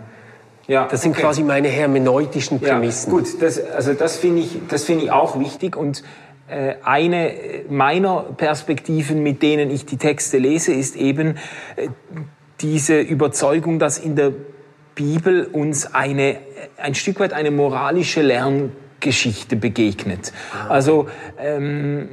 Ja, 0.68 0.88
das 0.88 1.02
sind 1.02 1.14
okay. 1.14 1.22
quasi 1.22 1.42
meine 1.42 1.68
hermeneutischen 1.68 2.60
Prämissen. 2.60 3.12
Ja, 3.12 3.18
gut, 3.18 3.42
das, 3.42 3.60
also 3.60 3.94
das 3.94 4.18
finde 4.18 4.44
ich, 4.44 4.60
das 4.70 4.84
finde 4.84 5.06
ich 5.06 5.12
auch 5.12 5.40
wichtig 5.40 5.76
und 5.76 6.04
eine 6.84 7.34
meiner 7.70 8.24
Perspektiven, 8.38 9.22
mit 9.24 9.42
denen 9.42 9.70
ich 9.70 9.86
die 9.86 9.98
Texte 9.98 10.38
lese, 10.38 10.74
ist 10.74 10.96
eben 10.96 11.38
äh, 11.76 11.90
diese 12.62 13.00
Überzeugung, 13.00 13.80
dass 13.80 13.98
in 13.98 14.16
der 14.16 14.34
Bibel 14.96 15.46
uns 15.46 15.94
eine, 15.94 16.38
ein 16.78 16.96
Stück 16.96 17.20
weit 17.20 17.34
eine 17.34 17.52
moralische 17.52 18.22
Lerngeschichte 18.22 19.56
begegnet. 19.56 20.34
Ah. 20.54 20.68
Also 20.68 21.08
ähm, 21.40 22.10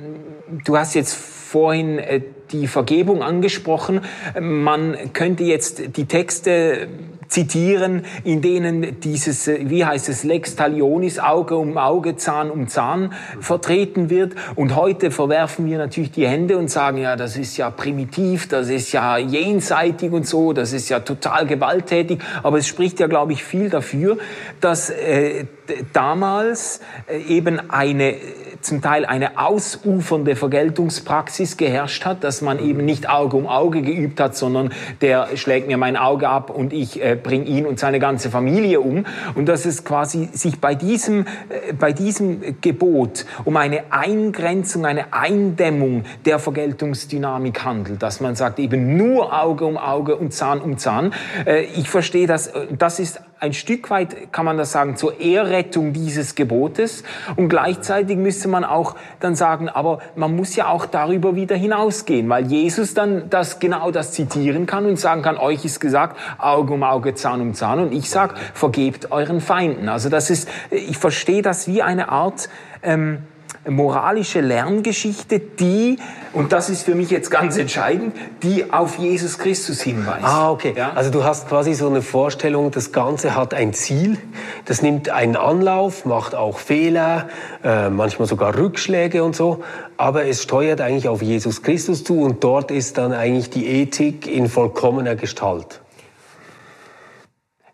du 0.64 0.76
hast 0.76 0.94
jetzt 0.94 1.14
vorhin 1.14 1.98
äh, 1.98 2.20
die 2.52 2.68
Vergebung 2.68 3.22
angesprochen. 3.22 4.02
Man 4.40 5.12
könnte 5.12 5.42
jetzt 5.42 5.96
die 5.96 6.04
Texte 6.04 6.88
zitieren, 7.28 8.04
in 8.24 8.40
denen 8.40 9.00
dieses, 9.00 9.48
äh, 9.48 9.58
wie 9.64 9.84
heißt 9.84 10.08
es, 10.08 10.24
Lex 10.24 10.56
Talionis, 10.56 11.18
Auge 11.18 11.56
um 11.56 11.78
Auge, 11.78 12.16
Zahn 12.16 12.50
um 12.50 12.68
Zahn 12.68 13.12
vertreten 13.40 14.10
wird. 14.10 14.34
Und 14.54 14.76
heute 14.76 15.10
verwerfen 15.10 15.66
wir 15.66 15.78
natürlich 15.78 16.12
die 16.12 16.26
Hände 16.26 16.56
und 16.58 16.70
sagen, 16.70 16.98
ja, 16.98 17.16
das 17.16 17.36
ist 17.36 17.56
ja 17.56 17.70
primitiv, 17.70 18.48
das 18.48 18.68
ist 18.68 18.92
ja 18.92 19.18
jenseitig 19.18 20.12
und 20.12 20.26
so, 20.26 20.52
das 20.52 20.72
ist 20.72 20.88
ja 20.88 21.00
total 21.00 21.46
gewalttätig. 21.46 22.20
Aber 22.42 22.58
es 22.58 22.66
spricht 22.66 23.00
ja, 23.00 23.06
glaube 23.06 23.32
ich, 23.32 23.44
viel 23.44 23.70
dafür, 23.70 24.18
dass 24.60 24.90
äh, 24.90 25.44
damals 25.92 26.80
äh, 27.06 27.18
eben 27.18 27.70
eine 27.70 28.14
zum 28.60 28.82
Teil 28.82 29.06
eine 29.06 29.38
ausufernde 29.38 30.34
Vergeltungspraxis 30.34 31.56
geherrscht 31.56 32.04
hat, 32.04 32.24
dass 32.24 32.42
man 32.42 32.58
eben 32.58 32.84
nicht 32.84 33.08
Auge 33.08 33.36
um 33.36 33.46
Auge 33.46 33.82
geübt 33.82 34.18
hat, 34.20 34.36
sondern 34.36 34.72
der 35.00 35.36
schlägt 35.36 35.68
mir 35.68 35.76
mein 35.76 35.96
Auge 35.96 36.28
ab 36.28 36.50
und 36.50 36.72
ich 36.72 37.00
äh, 37.02 37.15
bringe 37.16 37.44
ihn 37.46 37.66
und 37.66 37.78
seine 37.78 37.98
ganze 37.98 38.30
Familie 38.30 38.80
um. 38.80 39.04
Und 39.34 39.46
dass 39.46 39.64
es 39.66 39.84
quasi 39.84 40.28
sich 40.32 40.60
bei 40.60 40.74
diesem, 40.74 41.26
äh, 41.48 41.72
bei 41.72 41.92
diesem 41.92 42.60
Gebot 42.60 43.26
um 43.44 43.56
eine 43.56 43.84
Eingrenzung, 43.90 44.86
eine 44.86 45.12
Eindämmung 45.12 46.04
der 46.24 46.38
Vergeltungsdynamik 46.38 47.64
handelt, 47.64 48.02
dass 48.02 48.20
man 48.20 48.36
sagt 48.36 48.58
eben 48.58 48.96
nur 48.96 49.38
Auge 49.38 49.64
um 49.64 49.76
Auge 49.76 50.16
und 50.16 50.32
Zahn 50.32 50.60
um 50.60 50.78
Zahn. 50.78 51.12
Äh, 51.44 51.64
ich 51.64 51.90
verstehe 51.90 52.26
das, 52.26 52.48
äh, 52.48 52.66
das 52.76 52.98
ist 52.98 53.20
ein 53.38 53.52
Stück 53.52 53.90
weit, 53.90 54.32
kann 54.32 54.46
man 54.46 54.56
das 54.56 54.72
sagen, 54.72 54.96
zur 54.96 55.20
Ehrrettung 55.20 55.92
dieses 55.92 56.34
Gebotes. 56.34 57.04
Und 57.36 57.48
gleichzeitig 57.48 58.16
müsste 58.16 58.48
man 58.48 58.64
auch 58.64 58.96
dann 59.20 59.34
sagen, 59.34 59.68
aber 59.68 59.98
man 60.14 60.34
muss 60.34 60.56
ja 60.56 60.68
auch 60.68 60.86
darüber 60.86 61.36
wieder 61.36 61.54
hinausgehen, 61.54 62.28
weil 62.30 62.46
Jesus 62.46 62.94
dann 62.94 63.28
das 63.28 63.58
genau 63.58 63.90
das 63.90 64.12
zitieren 64.12 64.64
kann 64.64 64.86
und 64.86 64.98
sagen 64.98 65.20
kann, 65.20 65.36
euch 65.36 65.64
ist 65.64 65.80
gesagt, 65.80 66.16
Auge 66.38 66.72
um 66.72 66.82
Auge, 66.82 67.14
Zahn 67.14 67.42
um 67.42 67.52
Zahn. 67.52 67.80
Und 67.80 67.92
ich 67.92 68.08
sage, 68.08 68.34
vergebt 68.54 69.12
euren 69.12 69.40
Feinden. 69.42 69.90
Also 69.90 70.08
das 70.08 70.30
ist, 70.30 70.48
ich 70.70 70.96
verstehe 70.96 71.42
das 71.42 71.68
wie 71.68 71.82
eine 71.82 72.08
Art, 72.08 72.48
ähm, 72.82 73.18
moralische 73.68 74.40
Lerngeschichte, 74.40 75.40
die, 75.40 75.98
und 76.32 76.52
das 76.52 76.70
ist 76.70 76.82
für 76.82 76.94
mich 76.94 77.10
jetzt 77.10 77.30
ganz 77.30 77.56
entscheidend, 77.56 78.14
die 78.42 78.72
auf 78.72 78.98
Jesus 78.98 79.38
Christus 79.38 79.80
hinweist. 79.80 80.24
Ah, 80.24 80.50
okay. 80.50 80.74
Ja? 80.76 80.92
Also 80.94 81.10
du 81.10 81.24
hast 81.24 81.48
quasi 81.48 81.74
so 81.74 81.88
eine 81.88 82.02
Vorstellung, 82.02 82.70
das 82.70 82.92
Ganze 82.92 83.34
hat 83.34 83.54
ein 83.54 83.72
Ziel, 83.72 84.18
das 84.64 84.82
nimmt 84.82 85.08
einen 85.08 85.36
Anlauf, 85.36 86.04
macht 86.04 86.34
auch 86.34 86.58
Fehler, 86.58 87.28
äh, 87.64 87.90
manchmal 87.90 88.28
sogar 88.28 88.56
Rückschläge 88.56 89.24
und 89.24 89.34
so, 89.34 89.64
aber 89.96 90.26
es 90.26 90.42
steuert 90.42 90.80
eigentlich 90.80 91.08
auf 91.08 91.22
Jesus 91.22 91.62
Christus 91.62 92.04
zu 92.04 92.20
und 92.20 92.44
dort 92.44 92.70
ist 92.70 92.98
dann 92.98 93.12
eigentlich 93.12 93.50
die 93.50 93.66
Ethik 93.66 94.26
in 94.26 94.48
vollkommener 94.48 95.16
Gestalt. 95.16 95.80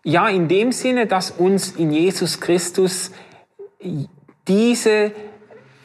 Ja, 0.05 0.27
in 0.27 0.47
dem 0.47 0.71
Sinne, 0.73 1.07
dass 1.07 1.31
uns 1.31 1.71
in 1.71 1.91
Jesus 1.91 2.41
Christus 2.41 3.11
diese 4.47 5.11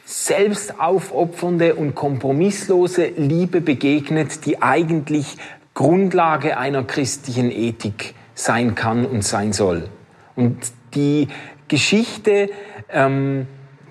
selbstaufopfernde 0.09 1.75
und 1.75 1.93
kompromisslose 1.93 3.11
Liebe 3.15 3.61
begegnet, 3.61 4.43
die 4.47 4.59
eigentlich 4.59 5.37
Grundlage 5.75 6.57
einer 6.57 6.83
christlichen 6.83 7.51
Ethik 7.51 8.15
sein 8.33 8.73
kann 8.73 9.05
und 9.05 9.23
sein 9.23 9.53
soll. 9.53 9.87
Und 10.35 10.57
die 10.95 11.27
Geschichte, 11.67 12.49
ähm, 12.91 13.45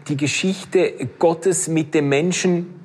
die 0.09 0.17
Geschichte 0.17 0.93
Gottes 1.21 1.69
mit 1.69 1.95
dem 1.95 2.09
Menschen 2.09 2.78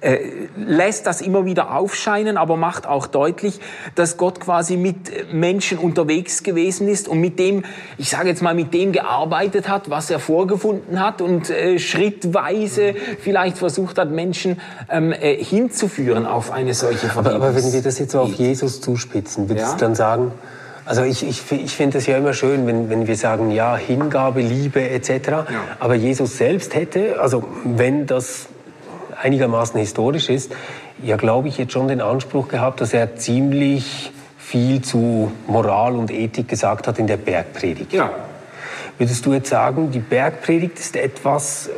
äh, 0.00 0.18
lässt 0.56 1.06
das 1.06 1.20
immer 1.20 1.44
wieder 1.46 1.74
aufscheinen, 1.74 2.36
aber 2.36 2.56
macht 2.56 2.86
auch 2.86 3.06
deutlich, 3.06 3.60
dass 3.94 4.16
Gott 4.16 4.40
quasi 4.40 4.76
mit 4.76 5.32
Menschen 5.32 5.78
unterwegs 5.78 6.42
gewesen 6.42 6.86
ist 6.88 7.08
und 7.08 7.20
mit 7.20 7.38
dem, 7.38 7.64
ich 7.96 8.10
sage 8.10 8.28
jetzt 8.28 8.42
mal, 8.42 8.54
mit 8.54 8.74
dem 8.74 8.92
gearbeitet 8.92 9.68
hat, 9.68 9.88
was 9.88 10.10
er 10.10 10.18
vorgefunden 10.18 11.00
hat 11.00 11.22
und 11.22 11.48
äh, 11.48 11.78
schrittweise 11.78 12.94
vielleicht 13.20 13.58
versucht 13.58 13.98
hat, 13.98 14.10
Menschen 14.10 14.60
ähm, 14.90 15.12
äh, 15.12 15.42
hinzuführen 15.42 16.26
auf 16.26 16.50
eine 16.50 16.74
solche 16.74 17.08
Vergebens. 17.08 17.34
Aber, 17.34 17.46
aber 17.46 17.56
wenn 17.56 17.72
wir 17.72 17.82
das 17.82 17.98
jetzt 17.98 18.12
so 18.12 18.20
auf 18.20 18.34
Jesus 18.34 18.80
zuspitzen, 18.80 19.48
würdest 19.48 19.68
ja? 19.68 19.72
du 19.74 19.80
dann 19.80 19.94
sagen, 19.94 20.32
also 20.84 21.02
ich, 21.02 21.26
ich, 21.26 21.50
ich 21.50 21.74
finde 21.74 21.98
es 21.98 22.06
ja 22.06 22.16
immer 22.16 22.32
schön, 22.32 22.66
wenn, 22.66 22.90
wenn 22.90 23.06
wir 23.06 23.16
sagen, 23.16 23.50
ja, 23.50 23.76
Hingabe, 23.76 24.40
Liebe 24.40 24.88
etc. 24.88 25.10
Ja. 25.28 25.44
Aber 25.80 25.94
Jesus 25.94 26.36
selbst 26.36 26.74
hätte, 26.74 27.20
also 27.20 27.44
wenn 27.64 28.06
das 28.06 28.48
einigermaßen 29.26 29.78
historisch 29.78 30.28
ist, 30.28 30.54
ja, 31.02 31.16
glaube 31.16 31.48
ich, 31.48 31.58
jetzt 31.58 31.72
schon 31.72 31.88
den 31.88 32.00
Anspruch 32.00 32.48
gehabt, 32.48 32.80
dass 32.80 32.94
er 32.94 33.16
ziemlich 33.16 34.12
viel 34.38 34.80
zu 34.80 35.32
Moral 35.48 35.96
und 35.96 36.10
Ethik 36.10 36.48
gesagt 36.48 36.86
hat 36.86 36.98
in 36.98 37.08
der 37.08 37.16
Bergpredigt. 37.16 37.92
Ja. 37.92 38.10
Würdest 38.98 39.26
du 39.26 39.34
jetzt 39.34 39.50
sagen, 39.50 39.90
die 39.90 39.98
Bergpredigt 39.98 40.78
ist 40.78 40.96
etwas, 40.96 41.68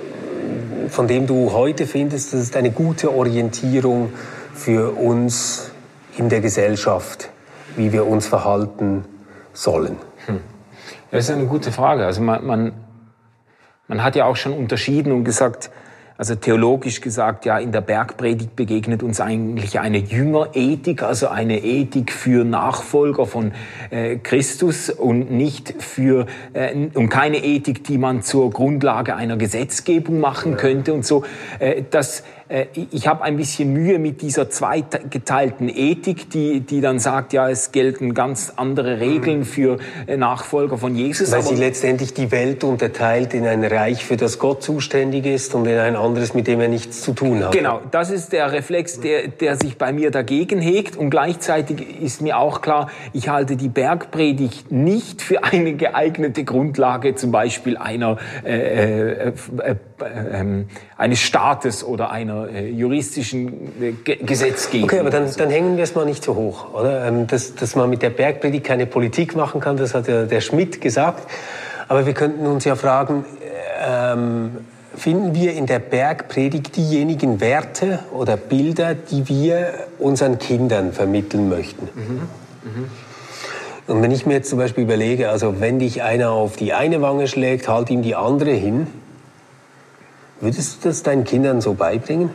von 0.89 1.09
dem 1.09 1.27
du 1.27 1.53
heute 1.53 1.87
findest, 1.87 2.33
das 2.33 2.41
ist 2.41 2.57
eine 2.57 2.71
gute 2.71 3.13
Orientierung 3.13 4.13
für 4.55 4.91
uns 4.91 5.71
in 6.17 6.29
der 6.29 6.41
Gesellschaft, 6.41 7.31
wie 7.77 7.93
wir 7.93 8.07
uns 8.07 8.27
verhalten 8.27 9.05
sollen? 9.53 9.97
Hm. 10.27 10.41
Das 11.11 11.25
ist 11.25 11.31
eine 11.31 11.47
gute 11.47 11.73
Frage. 11.73 12.05
Also 12.05 12.21
man, 12.21 12.47
man, 12.47 12.73
man 13.89 14.05
hat 14.05 14.15
ja 14.15 14.27
auch 14.27 14.37
schon 14.37 14.53
unterschieden 14.53 15.11
und 15.13 15.25
gesagt, 15.25 15.71
also 16.19 16.35
theologisch 16.35 17.01
gesagt, 17.01 17.47
ja, 17.47 17.59
in 17.59 17.71
der 17.71 17.81
Bergpredigt 17.81 18.57
begegnet 18.57 19.05
uns 19.05 19.21
eigentlich 19.21 19.79
eine 19.79 19.99
Jüngerethik, 19.99 21.05
also 21.05 21.29
eine 21.29 21.63
Ethik 21.63 22.13
für 22.13 22.45
Nachfolger 22.45 23.25
von 23.25 23.53
äh, 23.91 24.17
Christus 24.17 24.91
und 24.91 25.31
nicht 25.31 25.81
für 25.81 26.27
äh, 26.55 26.89
und 26.93 27.09
keine 27.09 27.45
Ethik, 27.45 27.85
die 27.85 27.99
man 27.99 28.23
zur 28.23 28.51
Grundlage 28.51 29.15
einer 29.15 29.37
Gesetzgebung 29.37 30.19
machen 30.19 30.57
könnte 30.57 30.93
und 30.93 31.07
so. 31.07 31.23
Äh, 31.61 31.85
das 31.89 32.25
ich 32.91 33.07
habe 33.07 33.25
ein 33.25 33.37
bisschen 33.37 33.73
Mühe 33.73 33.99
mit 33.99 34.23
dieser 34.23 34.49
zweigeteilten 34.49 35.69
Ethik, 35.69 36.31
die, 36.31 36.61
die 36.61 36.81
dann 36.81 36.99
sagt, 36.99 37.35
ja, 37.35 37.51
es 37.51 37.73
gelten 37.73 38.15
ganz 38.15 38.55
andere 38.57 39.01
Regeln 39.01 39.45
für 39.45 39.79
äh, 40.07 40.17
Nachfolger 40.17 40.79
von 40.79 40.95
Jesus. 40.95 41.31
Weil 41.31 41.43
sie 41.43 41.57
letztendlich 41.57 42.15
die 42.15 42.31
Welt 42.31 42.65
unterteilt 42.65 43.35
in 43.35 43.47
ein 43.47 43.65
Reich, 43.65 44.05
für 44.05 44.17
das 44.17 44.39
Gott 44.39 44.63
zuständig 44.63 45.27
ist 45.27 45.55
und 45.55 45.67
in 45.67 45.79
ein 45.79 45.95
anderes, 45.95 46.33
mit 46.33 46.47
dem 46.47 46.61
er 46.61 46.69
nichts 46.69 47.03
zu 47.03 47.13
tun 47.13 47.45
hat. 47.45 47.53
Genau, 47.53 47.81
das 47.91 48.11
ist 48.11 48.33
der 48.33 48.51
Reflex, 48.51 49.01
der, 49.01 49.29
der 49.29 49.57
sich 49.57 49.77
bei 49.77 49.93
mir 49.93 50.11
dagegen 50.11 50.61
hegt. 50.61 50.97
Und 50.97 51.11
gleichzeitig 51.11 52.01
ist 52.01 52.23
mir 52.23 52.39
auch 52.39 52.63
klar, 52.63 52.91
ich 53.13 53.29
halte 53.29 53.57
die 53.57 53.69
Bergpredigt 53.69 54.73
nicht 54.73 55.21
für 55.21 55.45
eine 55.45 55.75
geeignete 55.75 56.45
Grundlage, 56.45 57.15
zum 57.15 57.31
Beispiel 57.31 57.77
einer, 57.77 58.17
äh, 58.45 58.59
äh, 58.59 59.29
äh, 59.29 59.33
äh, 59.59 59.75
eines 60.97 61.21
Staates 61.21 61.85
oder 61.85 62.11
einer 62.11 62.49
äh, 62.49 62.69
juristischen 62.69 63.73
äh, 63.83 63.93
Gesetzgebung. 64.17 64.89
Okay, 64.89 65.01
aber 65.01 65.11
dann, 65.11 65.29
dann 65.37 65.51
hängen 65.51 65.77
wir 65.77 65.85
es 65.85 65.95
mal 65.95 66.05
nicht 66.05 66.23
so 66.23 66.35
hoch, 66.35 66.75
oder? 66.75 67.07
Ähm, 67.07 67.27
dass, 67.27 67.55
dass 67.55 67.75
man 67.77 67.91
mit 67.91 68.03
der 68.03 68.11
Bergpredigt 68.11 68.65
keine 68.65 68.87
Politik 68.87 69.35
machen 69.37 69.61
kann, 69.61 69.77
das 69.77 69.95
hat 69.95 70.09
ja 70.09 70.25
der 70.25 70.41
Schmidt 70.41 70.81
gesagt. 70.81 71.29
Aber 71.89 72.07
wir 72.07 72.13
könnten 72.13 72.47
uns 72.47 72.65
ja 72.65 72.77
fragen, 72.77 73.25
ähm, 73.87 74.51
finden 74.95 75.35
wir 75.35 75.55
in 75.55 75.67
der 75.67 75.79
Bergpredigt 75.79 76.77
diejenigen 76.77 77.41
Werte 77.41 78.01
oder 78.13 78.37
Bilder, 78.37 78.95
die 78.95 79.29
wir 79.29 79.73
unseren 79.99 80.39
Kindern 80.39 80.93
vermitteln 80.93 81.49
möchten? 81.49 81.89
Mhm. 81.95 82.21
Mhm. 82.65 82.91
Und 83.87 84.03
wenn 84.03 84.11
ich 84.11 84.27
mir 84.27 84.35
jetzt 84.35 84.51
zum 84.51 84.59
Beispiel 84.59 84.85
überlege, 84.85 85.31
also 85.31 85.61
wenn 85.61 85.79
dich 85.79 86.03
einer 86.03 86.31
auf 86.31 86.57
die 86.57 86.75
eine 86.75 87.01
Wange 87.01 87.27
schlägt, 87.27 87.69
halt 87.69 87.89
ihm 87.89 88.03
die 88.03 88.15
andere 88.15 88.51
hin, 88.51 88.87
Würdest 90.41 90.85
du 90.85 90.89
das 90.89 91.03
deinen 91.03 91.25
Kindern 91.25 91.61
so 91.61 91.75
beibringen? 91.75 92.31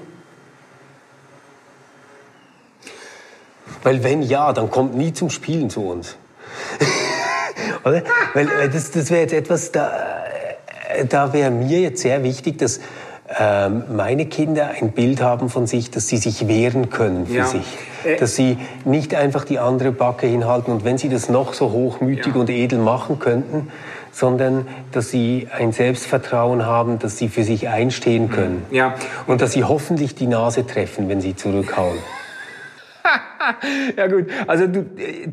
Weil 3.84 4.04
wenn 4.04 4.22
ja, 4.22 4.54
dann 4.54 4.70
kommt 4.70 4.96
nie 4.96 5.14
zum 5.14 5.30
Spielen 5.30 5.70
zu 5.70 5.88
uns. 5.88 6.16
Oder? 7.86 8.04
Weil 8.34 8.70
das, 8.70 8.92
das 8.92 9.10
wäre 9.10 9.22
jetzt 9.22 9.34
etwas, 9.34 9.72
da, 9.72 10.24
da 11.10 11.34
wäre 11.34 11.52
mir 11.52 11.82
jetzt 11.82 12.02
sehr 12.02 12.24
wichtig, 12.24 12.58
dass 12.58 12.80
ähm, 13.40 13.84
meine 13.96 14.26
Kinder 14.26 14.72
ein 14.80 14.92
Bild 14.92 15.22
haben 15.22 15.50
von 15.50 15.68
sich, 15.68 15.92
dass 15.92 16.08
sie 16.08 16.18
sich 16.18 16.48
wehren 16.48 16.90
können 16.90 17.28
für 17.28 17.34
ja. 17.34 17.46
sich. 17.46 17.66
Äh. 18.04 18.18
Dass 18.18 18.36
sie 18.36 18.58
nicht 18.86 19.16
einfach 19.16 19.46
die 19.46 19.60
andere 19.60 19.92
Backe 19.92 20.28
hinhalten 20.28 20.72
und 20.72 20.86
wenn 20.86 20.98
sie 20.98 21.10
das 21.10 21.30
noch 21.30 21.54
so 21.54 21.72
hochmütig 21.72 22.36
ja. 22.36 22.42
und 22.42 22.50
edel 22.50 22.80
machen 22.80 23.20
könnten, 23.20 23.70
sondern 24.14 24.68
dass 24.92 25.10
sie 25.10 25.48
ein 25.52 25.74
Selbstvertrauen 25.74 26.66
haben, 26.66 27.00
dass 27.00 27.18
sie 27.18 27.28
für 27.28 27.44
sich 27.44 27.68
einstehen 27.68 28.30
können. 28.30 28.64
Ja. 28.72 28.96
Und 29.28 29.42
dass 29.42 29.52
sie 29.52 29.64
hoffentlich 29.64 30.16
die 30.16 30.28
Nase 30.28 30.66
treffen, 30.66 31.10
wenn 31.10 31.20
sie 31.20 31.36
zurückhauen. 31.36 31.98
ja 33.98 34.08
gut, 34.08 34.26
also 34.48 34.68
du, 34.68 34.86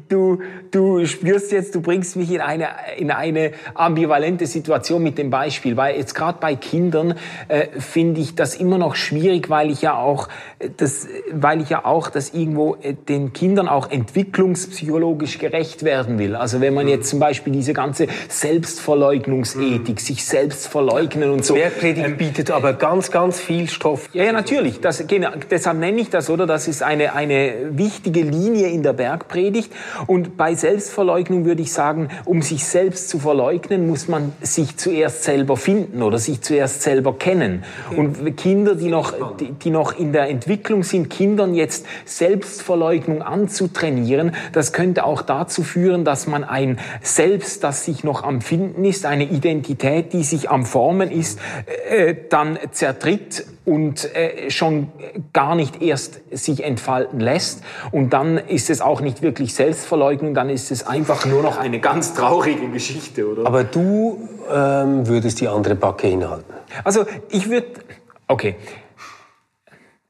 du, 0.09 0.38
du 0.70 1.07
spürst 1.07 1.53
jetzt, 1.53 1.75
du 1.75 1.81
bringst 1.81 2.16
mich 2.16 2.33
in 2.33 2.40
eine, 2.40 2.68
in 2.99 3.11
eine 3.11 3.53
ambivalente 3.75 4.46
Situation 4.46 5.03
mit 5.03 5.18
dem 5.18 5.31
Beispiel, 5.31 5.77
weil 5.77 5.96
jetzt 5.96 6.14
gerade 6.14 6.38
bei 6.40 6.57
Kindern 6.57 7.14
äh, 7.49 7.68
finde 7.79 8.20
ich 8.20 8.35
das 8.35 8.55
immer 8.55 8.79
noch 8.79 8.94
schwierig, 8.94 9.51
weil 9.51 9.70
ich 9.70 9.83
ja 9.83 9.96
auch 9.96 10.29
das, 10.77 11.09
weil 11.33 11.61
ich 11.61 11.70
ja 11.70 11.85
auch 11.85 12.11
das 12.11 12.35
irgendwo 12.35 12.77
äh, 12.83 12.94
den 12.94 13.33
Kindern 13.33 13.68
auch 13.68 13.90
entwicklungspsychologisch 13.90 15.38
gerecht 15.38 15.85
werden 15.85 16.18
will. 16.18 16.37
Also 16.37 16.61
wenn 16.61 16.75
man 16.75 16.88
jetzt 16.88 17.09
zum 17.09 17.18
Beispiel 17.18 17.53
diese 17.53 17.73
ganze 17.73 18.07
Selbstverleugnungsethik, 18.29 19.96
mhm. 19.96 19.99
sich 19.99 20.25
selbst 20.25 20.68
verleugnen 20.68 21.31
und 21.31 21.44
so. 21.44 21.55
Bergpredigt 21.55 22.07
ähm, 22.07 22.16
bietet 22.16 22.51
aber 22.51 22.73
ganz, 22.75 23.11
ganz 23.11 23.40
viel 23.40 23.68
Stoff. 23.68 24.09
Ja, 24.12 24.25
ja 24.25 24.33
natürlich. 24.33 24.81
Das, 24.81 25.07
genau, 25.07 25.31
deshalb 25.51 25.79
nenne 25.79 26.01
ich 26.01 26.11
das, 26.11 26.31
oder? 26.31 26.46
Das 26.46 26.68
ist 26.68 26.83
eine, 26.83 27.14
eine 27.14 27.55
wichtige 27.70 27.99
wichtige 28.00 28.22
Linie 28.22 28.68
in 28.68 28.82
der 28.82 28.94
Bergpredigt. 28.94 29.70
Und 30.06 30.38
bei 30.38 30.54
Selbstverleugnung 30.54 31.44
würde 31.44 31.60
ich 31.60 31.70
sagen, 31.70 32.08
um 32.24 32.40
sich 32.40 32.64
selbst 32.64 33.10
zu 33.10 33.18
verleugnen, 33.18 33.86
muss 33.86 34.08
man 34.08 34.32
sich 34.40 34.78
zuerst 34.78 35.22
selber 35.24 35.58
finden 35.58 36.02
oder 36.02 36.16
sich 36.16 36.40
zuerst 36.40 36.80
selber 36.80 37.18
kennen. 37.18 37.62
Und 37.94 38.38
Kinder, 38.38 38.74
die 38.74 38.88
noch, 38.88 39.36
die, 39.36 39.52
die 39.52 39.68
noch 39.68 39.98
in 39.98 40.12
der 40.12 40.30
Entwicklung 40.30 40.82
sind, 40.82 41.10
Kindern 41.10 41.54
jetzt 41.54 41.84
Selbstverleugnung 42.06 43.20
anzutrainieren, 43.20 44.32
das 44.52 44.72
könnte 44.72 45.04
auch 45.04 45.20
dazu 45.20 45.62
führen, 45.62 46.06
dass 46.06 46.26
man 46.26 46.42
ein 46.42 46.78
Selbst, 47.02 47.64
das 47.64 47.84
sich 47.84 48.02
noch 48.02 48.22
am 48.22 48.40
Finden 48.40 48.82
ist, 48.86 49.04
eine 49.04 49.24
Identität, 49.24 50.14
die 50.14 50.22
sich 50.22 50.48
am 50.48 50.64
Formen 50.64 51.10
ist, 51.10 51.38
äh, 51.90 52.14
dann 52.30 52.58
zertritt 52.72 53.44
und 53.64 54.14
äh, 54.14 54.51
schon 54.51 54.88
gar 55.33 55.55
nicht 55.55 55.83
erst 55.83 56.20
sich 56.31 56.64
entfalten 56.64 57.20
lässt. 57.20 57.62
Und 57.92 58.11
dann 58.11 58.38
ist 58.38 58.70
es 58.70 58.81
auch 58.81 59.01
nicht 59.01 59.23
wirklich 59.23 59.55
Selbstverleugnung, 59.55 60.35
dann 60.35 60.51
ist 60.51 60.70
es 60.70 60.87
einfach 60.87 61.27
nur 61.27 61.42
noch 61.42 61.59
eine 61.59 61.81
ganz 61.81 62.14
traurige 62.14 62.68
Geschichte, 62.68 63.31
oder? 63.31 63.46
Aber 63.46 63.64
du 63.64 64.29
ähm, 64.51 65.07
würdest 65.07 65.40
die 65.40 65.49
andere 65.49 65.75
Backe 65.75 66.09
hinhalten. 66.09 66.55
Also 66.85 67.05
ich 67.31 67.49
würde, 67.51 67.66
okay. 68.29 68.57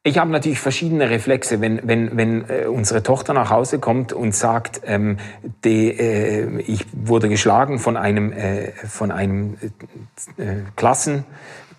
Ich 0.03 0.17
habe 0.17 0.31
natürlich 0.31 0.61
verschiedene 0.61 1.11
Reflexe, 1.11 1.61
wenn, 1.61 1.81
wenn, 1.85 2.17
wenn 2.17 2.49
äh, 2.49 2.65
unsere 2.65 3.03
Tochter 3.03 3.35
nach 3.35 3.51
Hause 3.51 3.79
kommt 3.79 4.15
und 4.15 4.35
sagt, 4.35 4.81
ähm, 4.87 5.19
die, 5.63 5.91
äh, 5.91 6.59
ich 6.61 6.87
wurde 6.93 7.29
geschlagen 7.29 7.79
von 7.79 7.99
einem, 7.99 8.33
äh, 8.33 8.73
von 8.73 9.11
einem 9.11 9.59
äh, 10.39 10.63
Klassen, 10.75 11.27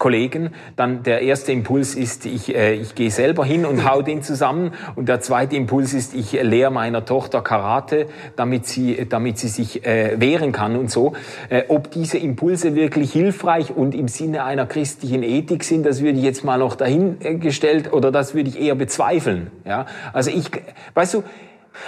Kollegen, 0.02 0.50
dann 0.76 1.04
der 1.04 1.22
erste 1.22 1.52
Impuls 1.52 1.94
ist, 1.94 2.26
ich, 2.26 2.56
äh, 2.56 2.74
ich 2.74 2.96
gehe 2.96 3.12
selber 3.12 3.46
hin 3.46 3.68
und 3.68 3.88
hau 3.88 4.02
den 4.02 4.24
zusammen 4.24 4.72
und 4.96 5.08
der 5.08 5.22
zweite 5.22 5.56
Impuls 5.56 5.94
ist, 5.94 6.16
ich 6.16 6.32
lehre 6.32 6.72
meiner 6.72 7.06
Tochter 7.06 7.44
Karate, 7.44 8.08
damit 8.36 8.66
sie, 8.66 9.08
damit 9.08 9.38
sie 9.38 9.48
sich 9.48 9.86
äh, 9.86 10.20
wehren 10.20 10.54
kann 10.54 10.76
und 10.76 10.90
so. 10.90 11.14
Äh, 11.50 11.66
ob 11.68 11.92
diese 11.92 12.18
Impulse 12.18 12.74
wirklich 12.74 13.14
hilfreich 13.14 13.76
und 13.76 13.94
im 13.94 14.08
Sinne 14.08 14.44
einer 14.44 14.66
christlichen 14.66 15.22
Ethik 15.22 15.64
sind, 15.64 15.86
das 15.86 16.02
würde 16.02 16.18
ich 16.18 16.24
jetzt 16.24 16.44
mal 16.44 16.58
noch 16.58 16.74
dahingestellt 16.74 17.94
oder 17.94 18.12
das 18.12 18.34
würde 18.34 18.50
ich 18.50 18.60
eher 18.60 18.74
bezweifeln. 18.74 19.52
Ja? 19.66 19.86
Also 20.14 20.32
ich, 20.32 20.50
weißt 20.96 21.14
du, 21.14 21.24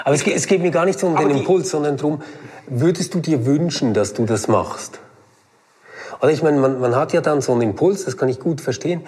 aber 0.03 0.13
es 0.13 0.23
geht, 0.23 0.35
es 0.35 0.45
geht 0.45 0.61
mir 0.61 0.69
gar 0.69 0.85
nicht 0.85 0.99
so 0.99 1.07
um 1.07 1.15
den 1.15 1.31
Impuls, 1.31 1.71
sondern 1.71 1.97
darum, 1.97 2.21
würdest 2.67 3.15
du 3.15 3.21
dir 3.21 3.47
wünschen, 3.47 3.95
dass 3.95 4.13
du 4.13 4.25
das 4.25 4.47
machst? 4.47 4.99
Oder 6.23 6.31
ich 6.31 6.41
meine, 6.41 6.57
man, 6.57 6.79
man 6.79 6.95
hat 6.95 7.11
ja 7.11 7.19
dann 7.19 7.41
so 7.41 7.51
einen 7.51 7.61
Impuls, 7.61 8.05
das 8.05 8.15
kann 8.15 8.29
ich 8.29 8.39
gut 8.39 8.61
verstehen, 8.61 9.01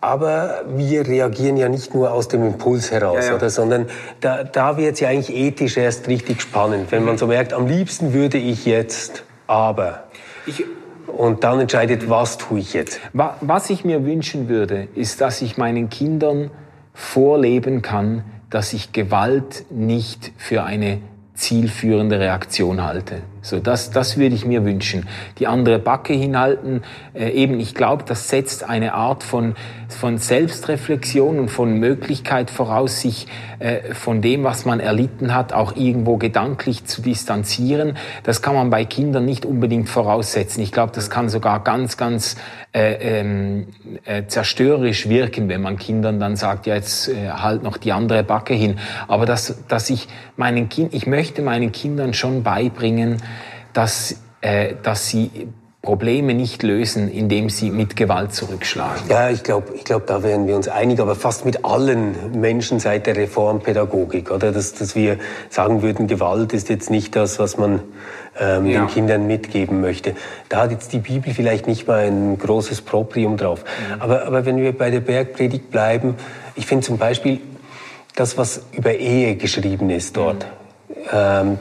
aber 0.00 0.64
wir 0.74 1.06
reagieren 1.06 1.58
ja 1.58 1.68
nicht 1.68 1.94
nur 1.94 2.12
aus 2.12 2.28
dem 2.28 2.44
Impuls 2.46 2.90
heraus, 2.90 3.26
ja, 3.26 3.30
ja. 3.32 3.36
Oder, 3.36 3.50
sondern 3.50 3.86
da, 4.20 4.42
da 4.42 4.78
wird 4.78 4.94
es 4.94 5.00
ja 5.00 5.10
eigentlich 5.10 5.36
ethisch 5.36 5.76
erst 5.76 6.08
richtig 6.08 6.40
spannend, 6.40 6.90
wenn 6.90 7.04
man 7.04 7.18
so 7.18 7.26
merkt, 7.26 7.52
am 7.52 7.66
liebsten 7.66 8.14
würde 8.14 8.38
ich 8.38 8.64
jetzt, 8.64 9.22
aber. 9.46 10.04
Ich 10.46 10.64
und 11.06 11.44
dann 11.44 11.60
entscheidet, 11.60 12.08
was 12.08 12.38
tue 12.38 12.60
ich 12.60 12.72
jetzt. 12.72 13.00
Was 13.12 13.68
ich 13.68 13.84
mir 13.84 14.06
wünschen 14.06 14.48
würde, 14.48 14.88
ist, 14.94 15.20
dass 15.20 15.42
ich 15.42 15.58
meinen 15.58 15.90
Kindern 15.90 16.50
vorleben 16.94 17.82
kann, 17.82 18.24
dass 18.48 18.72
ich 18.72 18.92
Gewalt 18.92 19.66
nicht 19.70 20.32
für 20.38 20.64
eine 20.64 21.00
zielführende 21.34 22.18
Reaktion 22.18 22.82
halte. 22.82 23.22
So, 23.44 23.58
das, 23.58 23.90
das 23.90 24.16
würde 24.16 24.36
ich 24.36 24.46
mir 24.46 24.64
wünschen. 24.64 25.08
Die 25.38 25.48
andere 25.48 25.80
Backe 25.80 26.12
hinhalten, 26.12 26.82
äh, 27.12 27.30
eben, 27.30 27.58
ich 27.58 27.74
glaube, 27.74 28.04
das 28.06 28.28
setzt 28.28 28.62
eine 28.62 28.94
Art 28.94 29.24
von, 29.24 29.56
von 29.88 30.16
Selbstreflexion 30.16 31.40
und 31.40 31.48
von 31.48 31.74
Möglichkeit 31.74 32.52
voraus, 32.52 33.00
sich 33.00 33.26
äh, 33.58 33.94
von 33.94 34.22
dem, 34.22 34.44
was 34.44 34.64
man 34.64 34.78
erlitten 34.78 35.34
hat, 35.34 35.52
auch 35.52 35.74
irgendwo 35.74 36.18
gedanklich 36.18 36.84
zu 36.84 37.02
distanzieren. 37.02 37.96
Das 38.22 38.42
kann 38.42 38.54
man 38.54 38.70
bei 38.70 38.84
Kindern 38.84 39.24
nicht 39.24 39.44
unbedingt 39.44 39.88
voraussetzen. 39.88 40.62
Ich 40.62 40.70
glaube, 40.70 40.92
das 40.94 41.10
kann 41.10 41.28
sogar 41.28 41.64
ganz, 41.64 41.96
ganz 41.96 42.36
äh, 42.72 43.20
ähm, 43.20 43.66
äh, 44.04 44.24
zerstörerisch 44.26 45.08
wirken, 45.08 45.48
wenn 45.48 45.62
man 45.62 45.78
Kindern 45.78 46.20
dann 46.20 46.36
sagt, 46.36 46.66
ja, 46.66 46.76
jetzt 46.76 47.08
äh, 47.08 47.28
halt 47.28 47.64
noch 47.64 47.76
die 47.76 47.92
andere 47.92 48.22
Backe 48.22 48.54
hin. 48.54 48.78
Aber 49.08 49.26
dass, 49.26 49.66
dass 49.66 49.90
ich 49.90 50.08
meinen 50.36 50.68
Kind, 50.68 50.94
ich 50.94 51.06
möchte 51.06 51.42
meinen 51.42 51.72
Kindern 51.72 52.14
schon 52.14 52.42
beibringen, 52.42 53.18
dass, 53.72 54.16
äh, 54.40 54.74
dass 54.82 55.08
sie 55.08 55.48
Probleme 55.82 56.32
nicht 56.32 56.62
lösen, 56.62 57.10
indem 57.10 57.50
sie 57.50 57.72
mit 57.72 57.96
Gewalt 57.96 58.32
zurückschlagen. 58.32 59.02
Ja, 59.08 59.30
ich 59.30 59.42
glaube, 59.42 59.74
ich 59.74 59.82
glaub, 59.82 60.06
da 60.06 60.22
wären 60.22 60.46
wir 60.46 60.54
uns 60.54 60.68
einig, 60.68 61.00
aber 61.00 61.16
fast 61.16 61.44
mit 61.44 61.64
allen 61.64 62.40
Menschen 62.40 62.78
seit 62.78 63.08
der 63.08 63.16
Reformpädagogik, 63.16 64.30
oder? 64.30 64.52
Dass, 64.52 64.74
dass 64.74 64.94
wir 64.94 65.18
sagen 65.50 65.82
würden, 65.82 66.06
Gewalt 66.06 66.52
ist 66.52 66.68
jetzt 66.68 66.88
nicht 66.88 67.16
das, 67.16 67.40
was 67.40 67.58
man 67.58 67.82
ähm, 68.38 68.66
ja. 68.66 68.82
den 68.82 68.86
Kindern 68.90 69.26
mitgeben 69.26 69.80
möchte. 69.80 70.14
Da 70.48 70.62
hat 70.62 70.70
jetzt 70.70 70.92
die 70.92 71.00
Bibel 71.00 71.34
vielleicht 71.34 71.66
nicht 71.66 71.88
mal 71.88 72.06
ein 72.06 72.38
großes 72.38 72.82
Proprium 72.82 73.36
drauf. 73.36 73.64
Mhm. 73.64 74.02
Aber, 74.02 74.24
aber 74.24 74.46
wenn 74.46 74.58
wir 74.58 74.78
bei 74.78 74.90
der 74.90 75.00
Bergpredigt 75.00 75.72
bleiben, 75.72 76.14
ich 76.54 76.64
finde 76.64 76.86
zum 76.86 76.98
Beispiel 76.98 77.40
das, 78.14 78.38
was 78.38 78.66
über 78.70 78.94
Ehe 78.94 79.34
geschrieben 79.34 79.90
ist 79.90 80.16
dort, 80.16 80.44
mhm 80.44 80.61
ähm, 81.10 81.58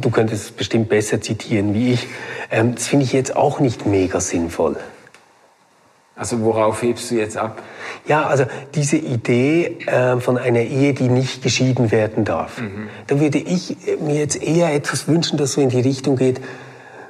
du 0.00 0.10
könntest 0.10 0.44
es 0.44 0.50
bestimmt 0.50 0.88
besser 0.88 1.20
zitieren 1.20 1.74
wie 1.74 1.92
ich, 1.92 2.06
ähm, 2.50 2.74
das 2.74 2.86
finde 2.86 3.04
ich 3.04 3.12
jetzt 3.12 3.36
auch 3.36 3.60
nicht 3.60 3.86
mega 3.86 4.20
sinnvoll. 4.20 4.76
Also 6.16 6.40
worauf 6.42 6.82
hebst 6.82 7.10
du 7.10 7.16
jetzt 7.16 7.36
ab? 7.36 7.60
Ja, 8.06 8.26
also 8.26 8.44
diese 8.74 8.96
Idee 8.96 9.78
äh, 9.86 10.20
von 10.20 10.38
einer 10.38 10.60
Ehe, 10.60 10.94
die 10.94 11.08
nicht 11.08 11.42
geschieden 11.42 11.90
werden 11.90 12.24
darf. 12.24 12.60
Mhm. 12.60 12.88
Da 13.08 13.18
würde 13.18 13.38
ich 13.38 13.76
mir 14.00 14.14
jetzt 14.14 14.40
eher 14.40 14.72
etwas 14.72 15.08
wünschen, 15.08 15.38
das 15.38 15.52
so 15.52 15.60
in 15.60 15.70
die 15.70 15.80
Richtung 15.80 16.16
geht, 16.16 16.40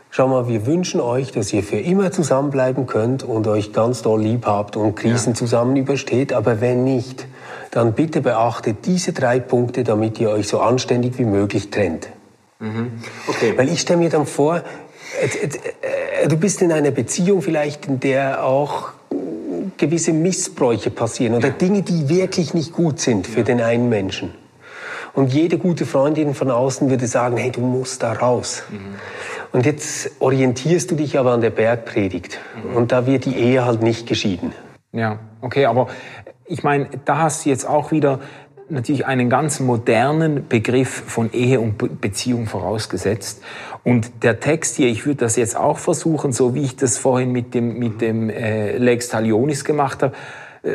schau 0.09 0.29
mal, 0.29 0.49
wir 0.49 0.65
wünschen 0.65 1.01
euch, 1.01 1.33
dass 1.33 1.53
ihr 1.53 1.63
für 1.63 1.79
immer 1.79 2.13
zusammenbleiben 2.13 2.87
könnt 2.87 3.25
und 3.25 3.47
euch 3.47 3.75
ganz 3.75 4.01
doll 4.01 4.23
lieb 4.23 4.47
habt 4.47 4.77
und 4.77 4.95
Krisen 4.95 5.33
ja. 5.33 5.35
zusammen 5.35 5.77
übersteht, 5.77 6.33
aber 6.33 6.63
wenn 6.63 6.85
nicht, 6.85 7.27
dann 7.75 7.93
bitte 7.93 8.21
beachtet 8.21 8.87
diese 8.87 9.13
drei 9.13 9.41
Punkte, 9.41 9.83
damit 9.83 10.21
ihr 10.21 10.31
euch 10.31 10.47
so 10.47 10.61
anständig 10.61 11.19
wie 11.19 11.25
möglich 11.25 11.71
trennt. 11.71 12.09
Mhm. 12.61 12.93
Okay. 13.27 13.55
Weil 13.57 13.69
ich 13.69 13.81
stelle 13.81 13.99
mir 13.99 14.11
dann 14.11 14.27
vor, 14.27 14.63
äh, 15.21 16.29
du 16.29 16.37
bist 16.37 16.63
in 16.63 16.71
einer 16.71 16.93
Beziehung 16.93 17.43
vielleicht, 17.43 17.87
in 17.87 17.99
der 17.99 18.45
auch 18.45 18.93
gewisse 19.77 20.13
Missbräuche 20.13 20.91
passieren 20.91 21.35
oder 21.35 21.51
Dinge, 21.51 21.83
die 21.83 22.09
wirklich 22.09 22.55
nicht 22.55 22.73
gut 22.73 23.01
sind 23.01 23.27
für 23.27 23.41
ja. 23.41 23.45
den 23.45 23.61
einen 23.61 23.89
Menschen. 23.89 24.33
Und 25.13 25.33
jede 25.33 25.59
gute 25.59 25.85
Freundin 25.85 26.35
von 26.35 26.51
außen 26.51 26.91
würde 26.91 27.07
sagen, 27.09 27.37
hey, 27.37 27.51
du 27.51 27.61
musst 27.61 28.03
da 28.03 28.13
raus. 28.13 28.65
Mhm. 28.71 28.97
Und 29.53 29.67
jetzt 29.67 30.13
orientierst 30.21 30.91
du 30.91 30.95
dich 30.95 31.19
aber 31.19 31.33
an 31.33 31.41
der 31.41 31.51
Bergpredigt. 31.51 32.39
Mhm. 32.57 32.77
Und 32.77 32.93
da 32.93 33.07
wird 33.07 33.25
die 33.25 33.37
Ehe 33.37 33.65
halt 33.65 33.83
nicht 33.83 34.07
geschieden. 34.07 34.53
Ja, 34.93 35.19
okay, 35.41 35.67
aber 35.67 35.89
ich 36.47 36.63
meine, 36.63 36.89
da 37.05 37.19
hast 37.19 37.45
du 37.45 37.51
jetzt 37.51 37.67
auch 37.69 37.91
wieder 37.91 38.21
natürlich 38.69 39.07
einen 39.07 39.29
ganz 39.29 39.61
modernen 39.61 40.49
Begriff 40.49 40.89
von 41.07 41.33
Ehe 41.33 41.61
und 41.61 42.01
Beziehung 42.01 42.47
vorausgesetzt. 42.47 43.43
Und 43.83 44.23
der 44.23 44.41
Text 44.41 44.77
hier, 44.77 44.89
ich 44.89 45.05
würde 45.05 45.19
das 45.19 45.37
jetzt 45.37 45.57
auch 45.57 45.79
versuchen, 45.79 46.33
so 46.33 46.55
wie 46.55 46.63
ich 46.63 46.77
das 46.77 46.97
vorhin 46.97 47.33
mit 47.33 47.55
dem, 47.55 47.79
mit 47.79 48.01
dem 48.01 48.31
äh, 48.31 48.77
Lex 48.79 49.09
Talionis 49.09 49.65
gemacht 49.65 50.03
habe, 50.03 50.15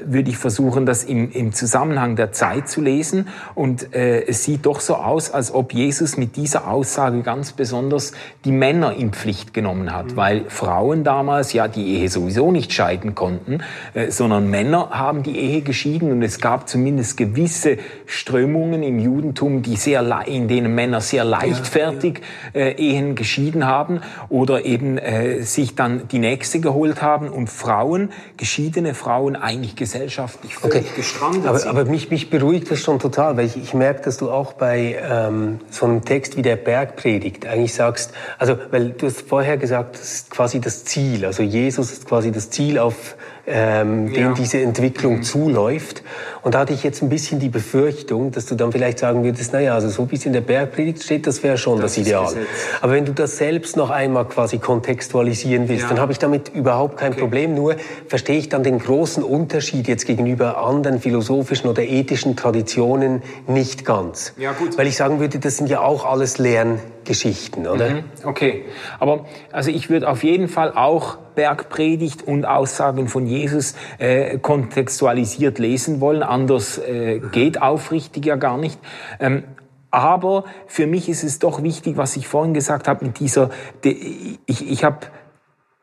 würde 0.05 0.29
ich 0.29 0.37
versuchen, 0.37 0.85
das 0.85 1.03
im, 1.03 1.31
im 1.31 1.53
Zusammenhang 1.53 2.15
der 2.15 2.31
Zeit 2.31 2.69
zu 2.69 2.81
lesen. 2.81 3.27
Und 3.55 3.95
äh, 3.95 4.25
es 4.27 4.43
sieht 4.43 4.65
doch 4.65 4.79
so 4.79 4.95
aus, 4.95 5.31
als 5.31 5.53
ob 5.53 5.73
Jesus 5.73 6.17
mit 6.17 6.35
dieser 6.35 6.67
Aussage 6.67 7.21
ganz 7.21 7.53
besonders 7.53 8.13
die 8.45 8.51
Männer 8.51 8.93
in 8.93 9.11
Pflicht 9.11 9.53
genommen 9.53 9.93
hat, 9.93 10.11
mhm. 10.11 10.15
weil 10.15 10.45
Frauen 10.47 11.03
damals 11.03 11.53
ja 11.53 11.67
die 11.67 11.95
Ehe 11.95 12.09
sowieso 12.09 12.51
nicht 12.51 12.71
scheiden 12.71 13.15
konnten, 13.15 13.63
äh, 13.93 14.11
sondern 14.11 14.49
Männer 14.49 14.91
haben 14.91 15.23
die 15.23 15.37
Ehe 15.37 15.61
geschieden 15.61 16.11
und 16.11 16.21
es 16.21 16.39
gab 16.39 16.69
zumindest 16.69 17.17
gewisse 17.17 17.77
Strömungen 18.05 18.83
im 18.83 18.99
Judentum, 18.99 19.61
die 19.61 19.75
sehr, 19.75 19.99
in 20.27 20.47
denen 20.47 20.75
Männer 20.75 21.01
sehr 21.01 21.23
leichtfertig 21.23 22.21
äh, 22.53 22.71
Ehen 22.73 23.15
geschieden 23.15 23.65
haben 23.65 24.01
oder 24.29 24.65
eben 24.65 24.97
äh, 24.97 25.41
sich 25.41 25.75
dann 25.75 26.07
die 26.09 26.19
nächste 26.19 26.59
geholt 26.59 27.01
haben 27.01 27.29
und 27.29 27.49
Frauen, 27.49 28.09
geschiedene 28.37 28.93
Frauen 28.93 29.35
eigentlich 29.35 29.75
gesellschaftlich 29.79 30.55
völlig 30.55 30.75
okay. 30.75 30.85
gestrandet 30.97 31.45
aber, 31.45 31.57
sind. 31.57 31.69
Aber 31.69 31.85
mich, 31.85 32.11
mich 32.11 32.29
beruhigt 32.29 32.69
das 32.69 32.81
schon 32.81 32.99
total, 32.99 33.37
weil 33.37 33.45
ich, 33.45 33.55
ich 33.55 33.73
merke, 33.73 34.01
dass 34.03 34.17
du 34.17 34.29
auch 34.29 34.53
bei 34.53 34.99
ähm, 35.01 35.59
so 35.71 35.85
einem 35.85 36.03
Text 36.03 36.35
wie 36.35 36.41
der 36.41 36.57
Bergpredigt 36.57 37.47
eigentlich 37.47 37.73
sagst, 37.73 38.11
also 38.37 38.57
weil 38.71 38.91
du 38.91 39.07
hast 39.07 39.21
vorher 39.21 39.57
gesagt, 39.57 39.95
das 39.95 40.13
ist 40.13 40.31
quasi 40.31 40.59
das 40.59 40.83
Ziel, 40.83 41.25
also 41.25 41.43
Jesus 41.43 41.91
ist 41.91 42.05
quasi 42.05 42.31
das 42.31 42.49
Ziel, 42.49 42.77
auf 42.77 43.15
ähm, 43.47 44.09
ja. 44.09 44.13
dem 44.13 44.35
diese 44.35 44.59
Entwicklung 44.61 45.17
mhm. 45.17 45.23
zuläuft. 45.23 46.03
Und 46.41 46.55
da 46.55 46.59
hatte 46.59 46.73
ich 46.73 46.83
jetzt 46.83 47.01
ein 47.01 47.09
bisschen 47.09 47.39
die 47.39 47.49
Befürchtung, 47.49 48.31
dass 48.31 48.45
du 48.45 48.55
dann 48.55 48.71
vielleicht 48.71 48.99
sagen 48.99 49.23
würdest, 49.23 49.53
naja, 49.53 49.73
also 49.73 49.89
so 49.89 50.09
wie 50.11 50.15
es 50.15 50.25
in 50.25 50.33
der 50.33 50.41
Bergpredigt 50.41 51.03
steht, 51.03 51.27
das 51.27 51.43
wäre 51.43 51.57
schon 51.57 51.81
das, 51.81 51.95
das 51.95 52.05
Ideal. 52.05 52.33
Aber 52.81 52.93
wenn 52.93 53.05
du 53.05 53.13
das 53.13 53.37
selbst 53.37 53.75
noch 53.75 53.89
einmal 53.89 54.25
quasi 54.25 54.57
kontextualisieren 54.57 55.67
willst, 55.67 55.83
ja. 55.83 55.89
dann 55.89 55.99
habe 55.99 56.11
ich 56.11 56.19
damit 56.19 56.49
überhaupt 56.49 56.97
kein 56.97 57.11
okay. 57.11 57.21
Problem. 57.21 57.55
Nur 57.55 57.75
verstehe 58.07 58.37
ich 58.37 58.49
dann 58.49 58.63
den 58.63 58.79
großen 58.79 59.23
Unterschied 59.23 59.87
jetzt 59.87 60.05
gegenüber 60.05 60.57
anderen 60.57 60.99
philosophischen 60.99 61.69
oder 61.69 61.83
ethischen 61.83 62.35
Traditionen 62.35 63.21
nicht 63.47 63.85
ganz. 63.85 64.33
Ja, 64.37 64.53
gut. 64.53 64.77
Weil 64.77 64.87
ich 64.87 64.95
sagen 64.95 65.19
würde, 65.19 65.39
das 65.39 65.57
sind 65.57 65.69
ja 65.69 65.81
auch 65.81 66.05
alles 66.05 66.37
Lerngeschichten, 66.37 67.67
oder? 67.67 67.89
Mhm. 67.89 68.03
Okay. 68.23 68.65
Aber 68.99 69.25
also 69.51 69.71
ich 69.71 69.89
würde 69.89 70.09
auf 70.09 70.23
jeden 70.23 70.47
Fall 70.47 70.73
auch 70.73 71.17
Bergpredigt 71.39 72.27
und 72.27 72.43
Aussagen 72.43 73.07
von 73.07 73.25
Jesus 73.25 73.73
äh, 73.97 74.37
kontextualisiert 74.39 75.57
lesen 75.57 76.01
wollen. 76.01 76.21
Anders 76.29 76.77
äh, 76.77 77.19
geht 77.31 77.61
aufrichtig 77.61 78.25
ja 78.25 78.35
gar 78.35 78.57
nicht. 78.57 78.79
Ähm, 79.19 79.43
aber 79.91 80.45
für 80.67 80.87
mich 80.87 81.09
ist 81.09 81.23
es 81.23 81.39
doch 81.39 81.63
wichtig, 81.63 81.97
was 81.97 82.15
ich 82.15 82.27
vorhin 82.27 82.53
gesagt 82.53 82.87
habe, 82.87 83.05
mit 83.05 83.19
dieser, 83.19 83.49
ich, 83.83 84.69
ich 84.69 84.83
habe 84.83 85.07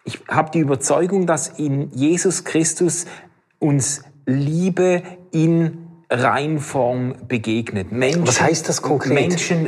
ich 0.04 0.20
hab 0.28 0.52
die 0.52 0.60
Überzeugung, 0.60 1.26
dass 1.26 1.48
in 1.48 1.90
Jesus 1.90 2.44
Christus 2.44 3.06
uns 3.58 4.04
Liebe 4.24 5.02
in 5.32 5.88
Reinform 6.08 7.16
begegnet. 7.26 7.90
Menschen, 7.90 8.26
Was 8.26 8.40
heißt 8.40 8.68
das 8.68 8.80
konkret? 8.82 9.14
Menschen 9.14 9.66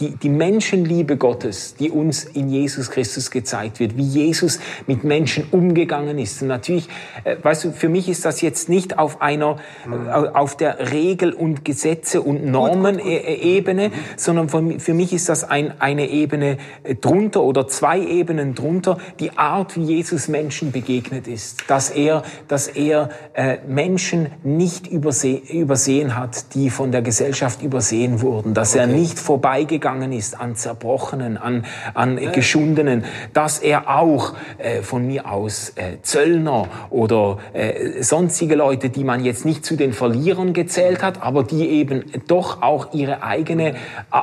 die, 0.00 0.16
die 0.16 0.28
Menschenliebe 0.28 1.16
Gottes, 1.16 1.76
die 1.76 1.88
uns 1.88 2.24
in 2.24 2.48
Jesus 2.48 2.90
Christus 2.90 3.30
gezeigt 3.30 3.78
wird, 3.78 3.96
wie 3.96 4.02
Jesus 4.02 4.58
mit 4.88 5.04
Menschen 5.04 5.46
umgegangen 5.52 6.18
ist. 6.18 6.42
Und 6.42 6.48
natürlich, 6.48 6.88
äh, 7.22 7.36
weißt 7.40 7.64
du, 7.64 7.72
für 7.72 7.88
mich 7.88 8.08
ist 8.08 8.24
das 8.24 8.40
jetzt 8.40 8.68
nicht 8.68 8.98
auf 8.98 9.22
einer, 9.22 9.58
äh, 9.86 10.08
auf 10.10 10.56
der 10.56 10.90
Regel- 10.90 11.32
und 11.32 11.64
Gesetze- 11.64 12.22
und 12.22 12.44
Normen-Ebene, 12.44 13.92
sondern 14.16 14.48
für, 14.48 14.80
für 14.80 14.94
mich 14.94 15.12
ist 15.12 15.28
das 15.28 15.44
ein, 15.44 15.80
eine 15.80 16.08
Ebene 16.08 16.58
äh, 16.82 16.96
drunter 16.96 17.44
oder 17.44 17.68
zwei 17.68 18.00
Ebenen 18.00 18.56
drunter, 18.56 18.98
die 19.20 19.38
Art, 19.38 19.76
wie 19.76 19.84
Jesus 19.84 20.26
Menschen 20.26 20.72
begegnet 20.72 21.28
ist. 21.28 21.70
Dass 21.70 21.90
er, 21.90 22.24
dass 22.48 22.66
er 22.66 23.10
äh, 23.34 23.58
Menschen 23.68 24.26
nicht 24.42 24.88
überse 24.88 25.34
übersehen 25.34 26.16
hat, 26.16 26.52
die 26.56 26.70
von 26.70 26.90
der 26.90 27.02
Gesellschaft 27.02 27.62
übersehen 27.62 28.22
wurden, 28.22 28.54
dass 28.54 28.72
okay. 28.72 28.80
er 28.80 28.86
nicht 28.88 29.20
vorbeigegangen 29.20 29.83
gegangen 29.84 30.12
ist 30.12 30.40
an 30.40 30.56
Zerbrochenen, 30.56 31.36
an, 31.36 31.66
an 31.92 32.16
ja. 32.16 32.30
Geschundenen, 32.30 33.04
dass 33.34 33.58
er 33.58 33.94
auch 33.94 34.32
äh, 34.56 34.80
von 34.80 35.06
mir 35.06 35.30
aus 35.30 35.74
äh, 35.76 36.00
Zöllner 36.00 36.68
oder 36.88 37.36
äh, 37.52 38.02
sonstige 38.02 38.54
Leute, 38.54 38.88
die 38.88 39.04
man 39.04 39.22
jetzt 39.22 39.44
nicht 39.44 39.66
zu 39.66 39.76
den 39.76 39.92
Verlierern 39.92 40.54
gezählt 40.54 41.02
hat, 41.02 41.20
aber 41.20 41.42
die 41.42 41.68
eben 41.68 42.04
doch 42.28 42.62
auch 42.62 42.94
ihre 42.94 43.22
eigene 43.22 43.74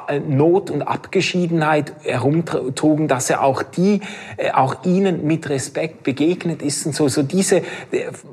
äh, 0.07 0.19
Not 0.19 0.71
und 0.71 0.81
Abgeschiedenheit 0.81 1.93
herumtrugen, 2.01 3.07
dass 3.07 3.29
er 3.29 3.43
auch 3.43 3.61
die, 3.61 4.01
äh, 4.37 4.49
auch 4.53 4.83
ihnen 4.83 5.27
mit 5.27 5.47
Respekt 5.47 6.01
begegnet 6.01 6.63
ist 6.63 6.87
und 6.87 6.95
so, 6.95 7.07
so 7.07 7.21
diese, 7.21 7.57
äh, 7.57 7.63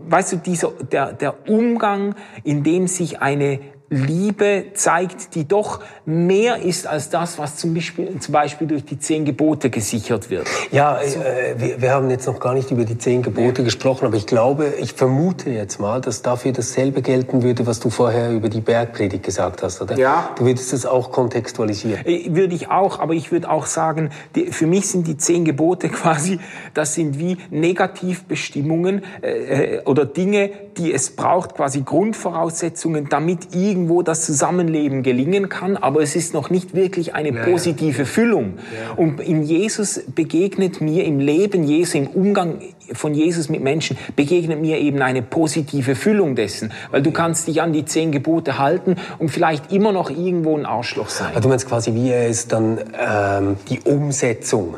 weißt 0.09 0.33
du, 0.33 0.37
dieser, 0.39 0.73
der, 0.91 1.13
der 1.13 1.47
Umgang, 1.47 2.15
in 2.43 2.63
dem 2.63 2.87
sich 2.87 3.21
eine 3.21 3.61
Liebe 3.91 4.67
zeigt, 4.75 5.35
die 5.35 5.49
doch 5.49 5.81
mehr 6.05 6.63
ist 6.63 6.87
als 6.87 7.09
das, 7.09 7.39
was 7.39 7.57
zum 7.57 7.73
Beispiel, 7.73 8.19
zum 8.19 8.33
Beispiel 8.33 8.67
durch 8.67 8.85
die 8.85 8.99
zehn 8.99 9.25
Gebote 9.25 9.71
gesichert 9.71 10.29
wird. 10.29 10.47
Ja, 10.71 11.01
äh, 11.01 11.55
wir, 11.57 11.81
wir, 11.81 11.91
haben 11.93 12.11
jetzt 12.11 12.27
noch 12.27 12.39
gar 12.39 12.53
nicht 12.53 12.71
über 12.71 12.85
die 12.85 12.99
zehn 12.99 13.23
Gebote 13.23 13.63
ja. 13.63 13.65
gesprochen, 13.65 14.05
aber 14.05 14.17
ich 14.17 14.27
glaube, 14.27 14.75
ich 14.79 14.93
vermute 14.93 15.49
jetzt 15.49 15.81
mal, 15.81 16.03
dass 16.03 16.21
dafür 16.21 16.53
dasselbe 16.53 17.01
gelten 17.01 17.43
würde, 17.43 17.67
was 17.67 17.81
du 17.81 17.89
vorher 17.89 18.31
über 18.31 18.51
die 18.51 18.61
Bergpredigt 18.61 19.23
gesagt 19.23 19.63
hast, 19.63 19.81
oder? 19.81 19.97
Ja. 19.97 20.31
Du 20.37 20.45
würdest 20.45 20.75
das 20.75 20.85
auch 20.85 21.11
kontextualisieren. 21.11 22.05
Äh, 22.05 22.35
würde 22.35 22.55
ich 22.55 22.71
auch, 22.71 23.01
aber 23.01 23.15
ich 23.15 23.33
würde 23.33 23.51
auch 23.51 23.65
sagen, 23.65 24.11
die, 24.35 24.47
für 24.47 24.67
mich 24.67 24.87
sind 24.89 25.07
die 25.07 25.17
zehn 25.17 25.47
Gebote 25.47 25.89
quasi, 25.89 26.41
das 26.75 26.95
sind 26.95 27.19
wie 27.19 27.39
Negativbestimmungen 27.51 29.03
äh, 29.23 29.77
äh, 29.77 29.83
oder 29.85 30.05
Dinge, 30.05 30.51
die 30.77 30.93
es 30.93 31.17
braucht, 31.17 31.55
quasi 31.55 31.81
Grundvoraussetzungen, 31.81 33.09
damit 33.09 33.55
irgendwie 33.55 33.78
irgendwo 33.79 34.03
das 34.03 34.27
Zusammenleben 34.27 35.03
gelingen 35.03 35.49
kann, 35.49 35.77
aber 35.77 36.03
es 36.03 36.17
ist 36.17 36.35
noch 36.35 36.51
nicht 36.51 36.75
wirklich 36.75 37.15
eine 37.15 37.33
positive 37.33 38.05
Füllung. 38.05 38.55
Und 38.97 39.21
in 39.21 39.43
Jesus 39.43 40.01
begegnet 40.15 40.81
mir 40.81 41.05
im 41.05 41.21
Leben 41.21 41.63
Jesu, 41.63 41.99
im 41.99 42.09
Umgang 42.09 42.61
von 42.93 43.15
Jesus 43.15 43.49
mit 43.49 43.63
Menschen, 43.63 43.97
begegnet 44.17 44.61
mir 44.61 44.79
eben 44.79 45.01
eine 45.01 45.23
positive 45.23 45.95
Füllung 45.95 46.35
dessen. 46.35 46.73
Weil 46.91 47.03
du 47.03 47.13
kannst 47.13 47.47
dich 47.47 47.63
an 47.63 47.73
die 47.73 47.85
zehn 47.85 48.11
Gebote 48.11 48.59
halten 48.59 48.97
und 49.19 49.31
vielleicht 49.31 49.73
immer 49.73 49.93
noch 49.93 50.11
irgendwo 50.11 50.57
ein 50.57 50.67
Arschloch 50.67 51.09
sein. 51.09 51.29
Also 51.29 51.43
du 51.43 51.49
meinst 51.49 51.69
quasi, 51.69 51.95
wie 51.95 52.11
er 52.11 52.27
ist 52.27 52.53
dann 52.53 52.79
ähm, 52.99 53.57
die 53.69 53.81
Umsetzung 53.81 54.75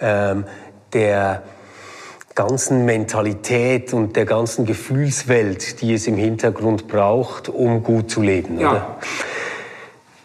ähm, 0.00 0.44
der 0.92 1.42
ganzen 2.38 2.84
Mentalität 2.84 3.92
und 3.92 4.14
der 4.14 4.24
ganzen 4.24 4.64
Gefühlswelt, 4.64 5.80
die 5.80 5.92
es 5.92 6.06
im 6.06 6.16
Hintergrund 6.16 6.86
braucht, 6.86 7.48
um 7.48 7.82
gut 7.82 8.12
zu 8.12 8.22
leben. 8.22 8.60
Ja, 8.60 8.70
oder? 8.70 8.96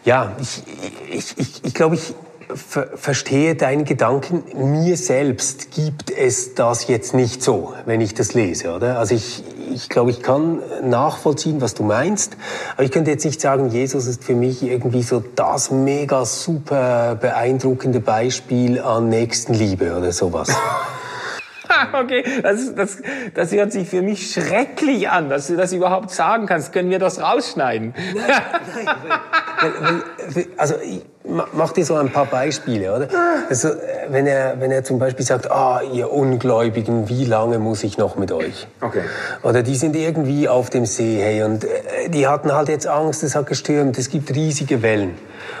ja 0.04 0.36
ich, 0.40 0.62
ich, 1.10 1.38
ich, 1.38 1.64
ich 1.64 1.74
glaube, 1.74 1.96
ich 1.96 2.14
ver 2.54 2.86
verstehe 2.94 3.56
deinen 3.56 3.84
Gedanken. 3.84 4.44
Mir 4.54 4.96
selbst 4.96 5.72
gibt 5.72 6.12
es 6.12 6.54
das 6.54 6.86
jetzt 6.86 7.14
nicht 7.14 7.42
so, 7.42 7.74
wenn 7.84 8.00
ich 8.00 8.14
das 8.14 8.32
lese. 8.32 8.70
Oder? 8.70 9.00
Also 9.00 9.16
ich, 9.16 9.42
ich 9.72 9.88
glaube, 9.88 10.12
ich 10.12 10.22
kann 10.22 10.60
nachvollziehen, 10.84 11.60
was 11.60 11.74
du 11.74 11.82
meinst. 11.82 12.36
Aber 12.74 12.84
ich 12.84 12.92
könnte 12.92 13.10
jetzt 13.10 13.24
nicht 13.24 13.40
sagen, 13.40 13.70
Jesus 13.70 14.06
ist 14.06 14.22
für 14.22 14.36
mich 14.36 14.62
irgendwie 14.62 15.02
so 15.02 15.20
das 15.34 15.72
mega 15.72 16.24
super 16.24 17.16
beeindruckende 17.20 17.98
Beispiel 17.98 18.80
an 18.80 19.08
Nächstenliebe 19.08 19.96
oder 19.96 20.12
sowas. 20.12 20.48
okay, 21.92 22.24
das, 22.42 22.74
das, 22.74 23.02
das 23.34 23.52
hört 23.52 23.72
sich 23.72 23.88
für 23.88 24.02
mich 24.02 24.32
schrecklich 24.32 25.08
an, 25.08 25.28
dass 25.28 25.46
du 25.46 25.56
das 25.56 25.72
überhaupt 25.72 26.10
sagen 26.10 26.46
kannst. 26.46 26.72
Können 26.72 26.90
wir 26.90 26.98
das 26.98 27.20
rausschneiden? 27.20 27.94
Nein, 28.14 28.24
nein, 28.74 28.86
weil, 29.60 30.34
weil, 30.34 30.46
also 30.56 30.74
ich 30.80 31.02
mach 31.24 31.72
dir 31.72 31.84
so 31.84 31.94
ein 31.94 32.10
paar 32.10 32.26
Beispiele, 32.26 32.94
oder? 32.94 33.08
Also, 33.48 33.70
wenn 34.08 34.26
er, 34.26 34.60
wenn 34.60 34.70
er 34.70 34.84
zum 34.84 34.98
Beispiel 34.98 35.24
sagt, 35.24 35.50
ah, 35.50 35.80
ihr 35.92 36.12
Ungläubigen, 36.12 37.08
wie 37.08 37.24
lange 37.24 37.58
muss 37.58 37.82
ich 37.82 37.98
noch 37.98 38.16
mit 38.16 38.30
euch? 38.30 38.66
Okay. 38.80 39.02
Oder 39.42 39.62
die 39.62 39.74
sind 39.74 39.96
irgendwie 39.96 40.48
auf 40.48 40.70
dem 40.70 40.86
See, 40.86 41.18
hey, 41.20 41.42
und 41.42 41.64
äh, 41.64 42.08
die 42.08 42.26
hatten 42.26 42.52
halt 42.52 42.68
jetzt 42.68 42.86
Angst, 42.86 43.22
es 43.22 43.34
hat 43.34 43.46
gestürmt, 43.46 43.98
es 43.98 44.10
gibt 44.10 44.34
riesige 44.34 44.82
Wellen. 44.82 45.14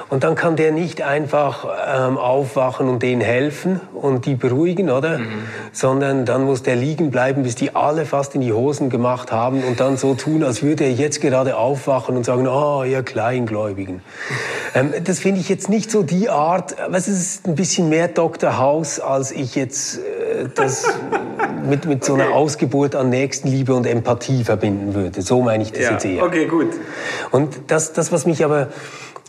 Und 0.08 0.22
dann 0.22 0.34
kann 0.34 0.56
der 0.56 0.70
nicht 0.70 1.02
einfach 1.02 1.66
ähm, 1.86 2.18
aufwachen 2.18 2.88
und 2.88 3.02
denen 3.02 3.20
helfen 3.20 3.80
und 3.94 4.26
die 4.26 4.34
beruhigen, 4.34 4.90
oder? 4.90 5.18
Mhm. 5.18 5.44
Sondern 5.72 6.24
dann 6.24 6.44
muss 6.44 6.62
der 6.62 6.76
liegen 6.76 7.10
bleiben, 7.10 7.42
bis 7.42 7.54
die 7.54 7.74
alle 7.74 8.04
fast 8.06 8.34
in 8.34 8.40
die 8.40 8.52
Hosen 8.52 8.90
gemacht 8.90 9.32
haben 9.32 9.62
und 9.64 9.80
dann 9.80 9.96
so 9.96 10.14
tun, 10.14 10.44
als 10.44 10.62
würde 10.62 10.84
er 10.84 10.92
jetzt 10.92 11.20
gerade 11.20 11.56
aufwachen 11.56 12.16
und 12.16 12.24
sagen, 12.24 12.46
ah, 12.46 12.80
oh, 12.80 12.84
ihr 12.84 13.02
Kleingläubigen. 13.02 14.02
Ähm, 14.74 14.92
das 15.02 15.18
finde 15.18 15.40
ich 15.40 15.48
jetzt 15.54 15.68
nicht 15.68 15.88
so 15.88 16.02
die 16.02 16.28
Art, 16.28 16.74
was 16.88 17.06
ist 17.06 17.46
ein 17.46 17.54
bisschen 17.54 17.88
mehr 17.88 18.08
Dr. 18.08 18.58
House, 18.58 18.98
als 18.98 19.30
ich 19.30 19.54
jetzt 19.54 19.98
äh, 19.98 20.48
das 20.52 20.84
mit, 21.68 21.86
mit 21.86 22.04
so 22.04 22.14
einer 22.14 22.24
okay. 22.24 22.34
Ausgeburt 22.34 22.96
an 22.96 23.08
Nächstenliebe 23.08 23.72
und 23.72 23.86
Empathie 23.86 24.42
verbinden 24.42 24.94
würde. 24.94 25.22
So 25.22 25.42
meine 25.42 25.62
ich 25.62 25.70
das 25.70 25.82
ja. 25.82 25.92
jetzt 25.92 26.04
eher. 26.04 26.24
Okay, 26.24 26.46
gut. 26.46 26.70
Und 27.30 27.54
das, 27.68 27.92
das, 27.92 28.10
was 28.10 28.26
mich 28.26 28.44
aber 28.44 28.68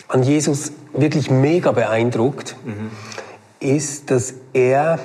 an 0.07 0.23
Jesus 0.23 0.71
wirklich 0.93 1.29
mega 1.29 1.71
beeindruckt, 1.71 2.55
mhm. 2.65 2.89
ist, 3.59 4.09
dass 4.09 4.33
er 4.53 4.97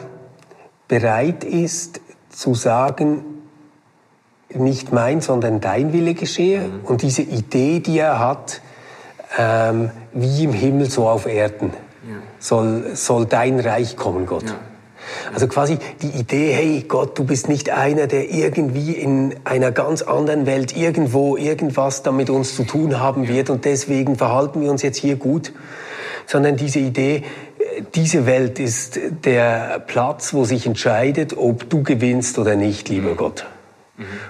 bereit 0.89 1.45
ist 1.45 2.01
zu 2.31 2.55
sagen, 2.55 3.25
nicht 4.55 4.91
mein, 4.91 5.21
sondern 5.21 5.61
dein 5.61 5.93
Wille 5.93 6.15
geschehe. 6.15 6.61
Mhm. 6.61 6.85
Und 6.85 7.03
diese 7.03 7.23
Idee, 7.23 7.81
die 7.81 7.99
er 7.99 8.19
hat, 8.19 8.63
ähm, 9.39 9.91
wie 10.13 10.45
im 10.45 10.53
Himmel, 10.53 10.91
so 10.91 11.09
auf 11.09 11.27
Erden, 11.27 11.73
ja. 12.09 12.17
soll, 12.39 12.95
soll 12.95 13.27
dein 13.27 13.61
Reich 13.61 13.97
kommen, 13.97 14.27
Gott. 14.27 14.45
Ja. 14.45 14.57
Also 15.35 15.49
quasi 15.49 15.79
die 16.03 16.19
Idee, 16.19 16.53
hey 16.53 16.85
Gott, 16.87 17.19
du 17.19 17.25
bist 17.25 17.49
nicht 17.49 17.71
einer, 17.71 18.07
der 18.07 18.31
irgendwie 18.31 18.93
in 18.93 19.35
einer 19.45 19.73
ganz 19.73 20.03
anderen 20.03 20.47
Welt 20.47 20.77
irgendwo 20.77 21.37
irgendwas 21.37 22.03
da 22.03 22.13
mit 22.13 22.31
uns 22.31 22.55
zu 22.55 22.65
tun 22.65 23.01
haben 23.01 23.29
wird 23.29 23.51
und 23.51 23.65
deswegen 23.65 24.17
verhalten 24.17 24.61
wir 24.61 24.71
uns 24.71 24.83
jetzt 24.83 24.99
hier 24.99 25.17
gut, 25.17 25.53
sondern 26.27 26.57
diese 26.57 26.79
Idee, 26.79 27.25
diese 27.95 28.27
Welt 28.27 28.59
ist 28.59 28.99
der 29.25 29.83
Platz, 29.87 30.35
wo 30.35 30.45
sich 30.45 30.67
entscheidet, 30.67 31.37
ob 31.37 31.69
du 31.71 31.83
gewinnst 31.83 32.39
oder 32.39 32.57
nicht, 32.57 32.89
lieber 32.89 33.15
Gott. 33.15 33.47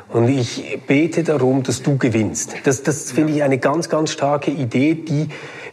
Und 0.09 0.29
ich 0.29 0.81
bete 0.87 1.23
darum, 1.23 1.63
dass 1.63 1.83
du 1.83 1.97
gewinnst. 1.97 2.55
Das, 2.65 2.83
das 2.83 3.13
finde 3.13 3.35
ich 3.35 3.43
eine 3.43 3.59
ganz, 3.59 3.89
ganz 3.89 4.11
starke 4.11 4.51
Idee, 4.51 4.95
die 4.95 5.29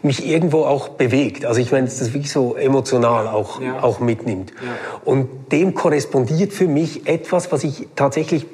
mich 0.08 0.28
irgendwo 0.28 0.64
auch 0.64 0.90
bewegt. 0.90 1.46
Also 1.46 1.60
ich 1.60 1.72
meine, 1.72 1.86
das 1.86 2.02
wirklich 2.14 2.32
so 2.32 2.56
emotional 2.56 3.28
auch, 3.28 3.62
ja. 3.62 3.84
auch 3.84 4.00
mitnimmt. 4.00 4.52
Ja. 4.52 4.68
Und 5.06 5.52
dem 5.52 5.76
korrespondiert 5.76 6.52
für 6.54 6.68
mich 6.68 7.08
etwas, 7.08 7.52
was 7.52 7.64
ich 7.64 7.88
tatsächlich 7.96 8.48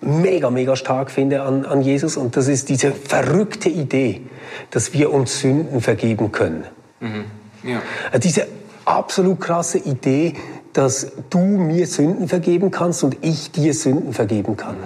mega, 0.00 0.50
mega 0.50 0.76
stark 0.76 1.10
finde 1.10 1.42
an, 1.42 1.64
an 1.64 1.80
Jesus. 1.80 2.16
Und 2.16 2.36
das 2.36 2.48
ist 2.48 2.68
diese 2.68 2.92
verrückte 2.92 3.68
Idee, 3.68 4.22
dass 4.70 4.92
wir 4.92 5.12
uns 5.12 5.40
Sünden 5.40 5.80
vergeben 5.80 6.32
können. 6.32 6.64
Mhm. 7.00 7.24
Ja. 7.62 7.82
Also 8.12 8.18
diese 8.20 8.46
absolut 8.84 9.40
krasse 9.40 9.78
Idee, 9.78 10.34
dass 10.72 11.12
du 11.30 11.38
mir 11.38 11.86
Sünden 11.86 12.28
vergeben 12.28 12.70
kannst 12.70 13.02
und 13.02 13.16
ich 13.22 13.50
dir 13.50 13.72
Sünden 13.72 14.12
vergeben 14.12 14.56
kann. 14.56 14.76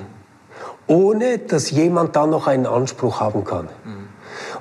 Ohne 0.87 1.39
dass 1.39 1.71
jemand 1.71 2.17
dann 2.17 2.31
noch 2.31 2.47
einen 2.47 2.67
Anspruch 2.67 3.21
haben 3.21 3.45
kann. 3.45 3.69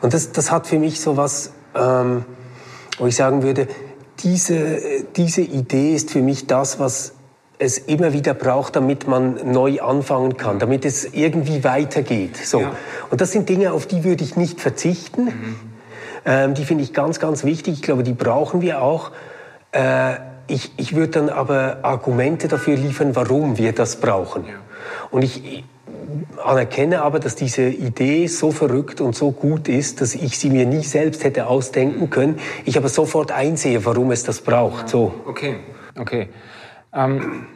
Und 0.01 0.13
das, 0.13 0.31
das 0.31 0.51
hat 0.51 0.67
für 0.67 0.79
mich 0.79 1.01
so 1.01 1.17
was, 1.17 1.51
ähm, 1.75 2.25
wo 2.97 3.07
ich 3.07 3.15
sagen 3.15 3.43
würde, 3.43 3.67
diese, 4.19 4.79
diese 5.15 5.41
Idee 5.41 5.95
ist 5.95 6.11
für 6.11 6.21
mich 6.21 6.47
das, 6.47 6.79
was 6.79 7.13
es 7.57 7.77
immer 7.77 8.13
wieder 8.13 8.33
braucht, 8.33 8.75
damit 8.75 9.07
man 9.07 9.51
neu 9.51 9.81
anfangen 9.81 10.37
kann, 10.37 10.59
damit 10.59 10.85
es 10.85 11.05
irgendwie 11.13 11.63
weitergeht. 11.63 12.37
So. 12.37 12.61
Ja. 12.61 12.71
Und 13.09 13.19
das 13.19 13.33
sind 13.33 13.49
Dinge, 13.49 13.73
auf 13.73 13.85
die 13.85 14.03
würde 14.05 14.23
ich 14.23 14.37
nicht 14.37 14.61
verzichten. 14.61 15.25
Mhm. 15.25 15.55
Ähm, 16.25 16.53
die 16.53 16.63
finde 16.63 16.83
ich 16.83 16.93
ganz, 16.93 17.19
ganz 17.19 17.43
wichtig. 17.43 17.75
Ich 17.75 17.81
glaube, 17.81 18.03
die 18.03 18.13
brauchen 18.13 18.61
wir 18.61 18.81
auch. 18.81 19.11
Äh, 19.71 20.15
ich, 20.47 20.71
ich 20.77 20.95
würde 20.95 21.11
dann 21.11 21.29
aber 21.29 21.79
Argumente 21.83 22.47
dafür 22.47 22.75
liefern, 22.75 23.15
warum 23.15 23.57
wir 23.57 23.73
das 23.73 23.97
brauchen. 23.97 24.45
Ja. 24.45 24.53
Und 25.11 25.23
ich 25.23 25.63
anerkenne 26.43 27.01
aber, 27.01 27.19
dass 27.19 27.35
diese 27.35 27.63
Idee 27.63 28.27
so 28.27 28.51
verrückt 28.51 29.01
und 29.01 29.15
so 29.15 29.31
gut 29.31 29.67
ist, 29.67 30.01
dass 30.01 30.15
ich 30.15 30.37
sie 30.37 30.49
mir 30.49 30.65
nie 30.65 30.83
selbst 30.83 31.23
hätte 31.23 31.47
ausdenken 31.47 32.09
können. 32.09 32.39
Ich 32.65 32.77
aber 32.77 32.89
sofort 32.89 33.31
einsehe, 33.31 33.85
warum 33.85 34.11
es 34.11 34.23
das 34.23 34.41
braucht. 34.41 34.89
So. 34.89 35.13
Okay, 35.25 35.57
okay. 35.97 36.29
Ähm 36.93 37.47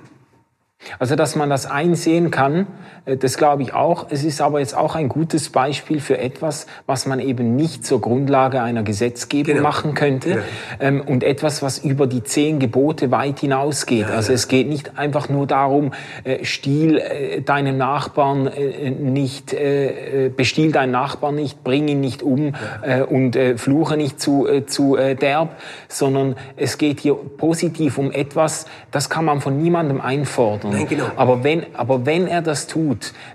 also, 0.99 1.15
dass 1.15 1.35
man 1.35 1.49
das 1.49 1.65
einsehen 1.65 2.31
kann, 2.31 2.67
das 3.05 3.37
glaube 3.37 3.63
ich 3.63 3.73
auch. 3.73 4.07
Es 4.09 4.23
ist 4.23 4.39
aber 4.39 4.59
jetzt 4.59 4.77
auch 4.77 4.95
ein 4.95 5.09
gutes 5.09 5.49
Beispiel 5.49 5.99
für 5.99 6.17
etwas, 6.17 6.67
was 6.85 7.05
man 7.05 7.19
eben 7.19 7.57
nicht 7.57 7.85
zur 7.85 7.99
Grundlage 7.99 8.61
einer 8.61 8.83
Gesetzgebung 8.83 9.55
genau. 9.55 9.67
machen 9.67 9.93
könnte 9.93 10.29
ja. 10.29 10.37
Ähm, 10.79 11.01
und 11.01 11.23
etwas, 11.23 11.61
was 11.61 11.79
über 11.79 12.07
die 12.07 12.23
zehn 12.23 12.59
Gebote 12.59 13.11
weit 13.11 13.39
hinausgeht. 13.39 14.07
Ja, 14.07 14.15
also 14.15 14.29
ja. 14.29 14.35
es 14.35 14.47
geht 14.47 14.69
nicht 14.69 14.97
einfach 14.97 15.27
nur 15.27 15.47
darum, 15.47 15.91
äh, 16.23 16.45
stiehl 16.45 16.97
äh, 16.97 17.41
deinem 17.41 17.77
Nachbarn 17.77 18.49
nicht, 18.99 19.55
bestiehl 20.35 20.71
deinen 20.71 20.91
Nachbarn 20.91 21.35
nicht, 21.35 21.63
bring 21.63 21.87
ihn 21.87 21.99
nicht 21.99 22.23
um 22.23 22.53
und 23.09 23.37
fluche 23.57 23.97
nicht 23.97 24.19
zu, 24.19 24.47
zu 24.67 24.95
derb, 24.95 25.57
sondern 25.87 26.35
es 26.55 26.77
geht 26.77 26.99
hier 26.99 27.15
positiv 27.15 27.97
um 27.97 28.11
etwas, 28.11 28.65
das 28.91 29.09
kann 29.09 29.25
man 29.25 29.41
von 29.41 29.61
niemandem 29.61 30.01
einfordern. 30.01 30.71
Nein, 30.71 30.87
genau. 30.87 31.05
aber, 31.15 31.43
wenn, 31.43 31.65
aber 31.73 32.05
wenn 32.05 32.27
er 32.27 32.41
das 32.41 32.67
tut, 32.67 32.92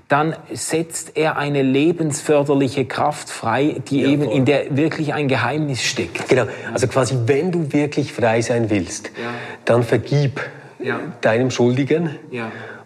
dann 0.09 0.37
setzt 0.53 1.17
er 1.17 1.37
eine 1.37 1.63
lebensförderliche 1.63 2.85
Kraft 2.85 3.31
frei, 3.31 3.77
die 3.89 4.03
ja, 4.03 4.09
eben 4.09 4.25
voll. 4.25 4.37
in 4.37 4.45
der 4.45 4.77
wirklich 4.77 5.15
ein 5.15 5.29
Geheimnis 5.29 5.83
steckt. 5.83 6.29
Genau, 6.29 6.47
also 6.73 6.87
quasi, 6.87 7.17
wenn 7.27 7.53
du 7.53 7.73
wirklich 7.73 8.13
frei 8.13 8.41
sein 8.41 8.71
willst, 8.71 9.11
ja. 9.21 9.31
dann 9.65 9.83
vergib 9.83 10.41
ja. 10.79 11.01
deinem 11.21 11.51
Schuldigen. 11.51 12.11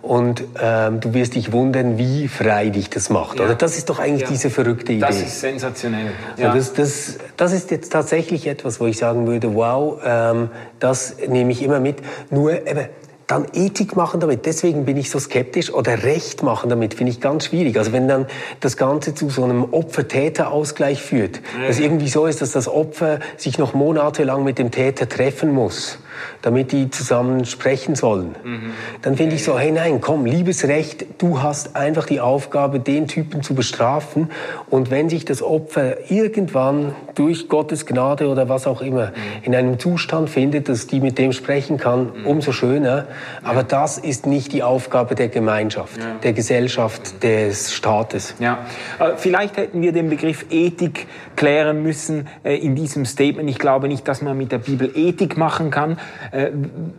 Und 0.03 0.43
ähm, 0.61 0.99
du 0.99 1.15
wirst 1.15 1.37
dich 1.37 1.53
wundern, 1.53 1.97
wie 1.97 2.27
frei 2.27 2.71
dich 2.71 2.91
das 2.91 3.09
macht. 3.09 3.39
Oder 3.39 3.55
das 3.55 3.79
ist 3.79 3.89
doch 3.89 4.01
eigentlich 4.01 4.29
diese 4.29 4.51
verrückte 4.51 4.93
Idee. 4.93 5.01
Das 5.01 5.23
ist 5.23 5.41
sensationell. 5.41 6.11
Ja. 6.37 6.53
Das, 6.53 6.73
das, 6.73 7.19
das 7.37 7.53
ist 7.53 7.71
jetzt 7.71 7.93
tatsächlich 7.93 8.49
etwas, 8.49 8.81
wo 8.81 8.87
ich 8.87 8.99
sagen 8.99 9.29
würde, 9.29 9.55
wow, 9.55 10.01
ähm, 10.05 10.51
das 10.81 11.17
nehme 11.29 11.53
ich 11.53 11.63
immer 11.63 11.79
mit. 11.79 11.99
Nur 12.31 12.67
eben, 12.67 12.89
dann 13.33 13.47
Ethik 13.55 13.97
machen 13.97 14.21
damit. 14.21 14.45
Deswegen 14.45 14.85
bin 14.85 14.99
ich 14.99 15.11
so 15.11 15.19
skeptisch. 15.19 15.73
Oder 15.73 16.03
Recht 16.03 16.43
machen 16.43 16.69
damit 16.69 16.95
finde 16.95 17.13
ich 17.13 17.21
ganz 17.21 17.47
schwierig. 17.47 17.79
Also 17.79 17.93
wenn 17.93 18.07
dann 18.07 18.27
das 18.61 18.77
Ganze 18.77 19.15
zu 19.15 19.31
so 19.31 19.43
einem 19.43 19.65
Opfer-Täter-Ausgleich 19.73 21.01
führt, 21.01 21.41
ja. 21.59 21.67
dass 21.67 21.81
irgendwie 21.81 22.09
so 22.09 22.27
ist, 22.27 22.43
dass 22.43 22.53
das 22.53 22.69
Opfer 22.69 23.21
sich 23.39 23.59
noch 23.59 23.73
monatelang 23.73 24.45
mit 24.45 24.59
dem 24.59 24.71
Täter 24.71 25.09
treffen 25.09 25.51
muss 25.53 25.99
damit 26.43 26.73
die 26.73 26.91
zusammen 26.91 27.45
sprechen 27.45 27.95
sollen. 27.95 28.35
Mhm. 28.45 28.73
Dann 29.03 29.17
finde 29.17 29.37
ich 29.37 29.45
so, 29.45 29.59
hey 29.59 29.71
nein, 29.71 30.01
komm, 30.01 30.27
Liebesrecht, 30.27 31.07
du 31.19 31.43
hast 31.43 31.77
einfach 31.77 32.07
die 32.07 32.21
Aufgabe, 32.21 32.81
den 32.81 33.09
Typen 33.09 33.43
zu 33.43 33.55
bestrafen. 33.55 34.31
Und 34.69 34.91
wenn 34.91 35.09
sich 35.09 35.25
das 35.25 35.43
Opfer 35.43 36.11
irgendwann 36.11 36.95
durch 37.15 37.49
Gottes 37.49 37.87
Gnade 37.87 38.29
oder 38.29 38.49
was 38.49 38.67
auch 38.67 38.83
immer 38.83 39.09
mhm. 39.09 39.13
in 39.43 39.55
einem 39.55 39.79
Zustand 39.79 40.31
findet, 40.31 40.69
dass 40.69 40.87
die 40.87 41.01
mit 41.01 41.19
dem 41.19 41.33
sprechen 41.33 41.77
kann, 41.79 42.11
mhm. 42.15 42.27
umso 42.27 42.53
schöner. 42.53 43.07
Aber 43.43 43.63
das 43.63 43.99
ist 43.99 44.27
nicht 44.27 44.53
die 44.53 44.63
Aufgabe 44.63 45.15
der 45.15 45.29
Gemeinschaft, 45.29 45.99
ja. 45.99 46.15
der 46.23 46.33
Gesellschaft, 46.33 47.23
des 47.23 47.73
Staates. 47.73 48.35
Ja, 48.39 48.59
äh, 48.99 49.13
vielleicht 49.17 49.57
hätten 49.57 49.83
wir 49.83 49.93
den 49.93 50.09
Begriff 50.09 50.47
Ethik 50.51 51.07
klären 51.37 51.83
müssen 51.83 52.29
äh, 52.45 52.57
in 52.57 52.75
diesem 52.75 53.05
Statement. 53.05 53.49
Ich 53.49 53.59
glaube 53.59 53.89
nicht, 53.89 54.07
dass 54.09 54.23
man 54.23 54.37
mit 54.37 54.53
der 54.53 54.59
Bibel 54.59 54.91
Ethik 54.95 55.37
machen 55.37 55.71
kann, 55.71 55.99
äh, 56.31 56.51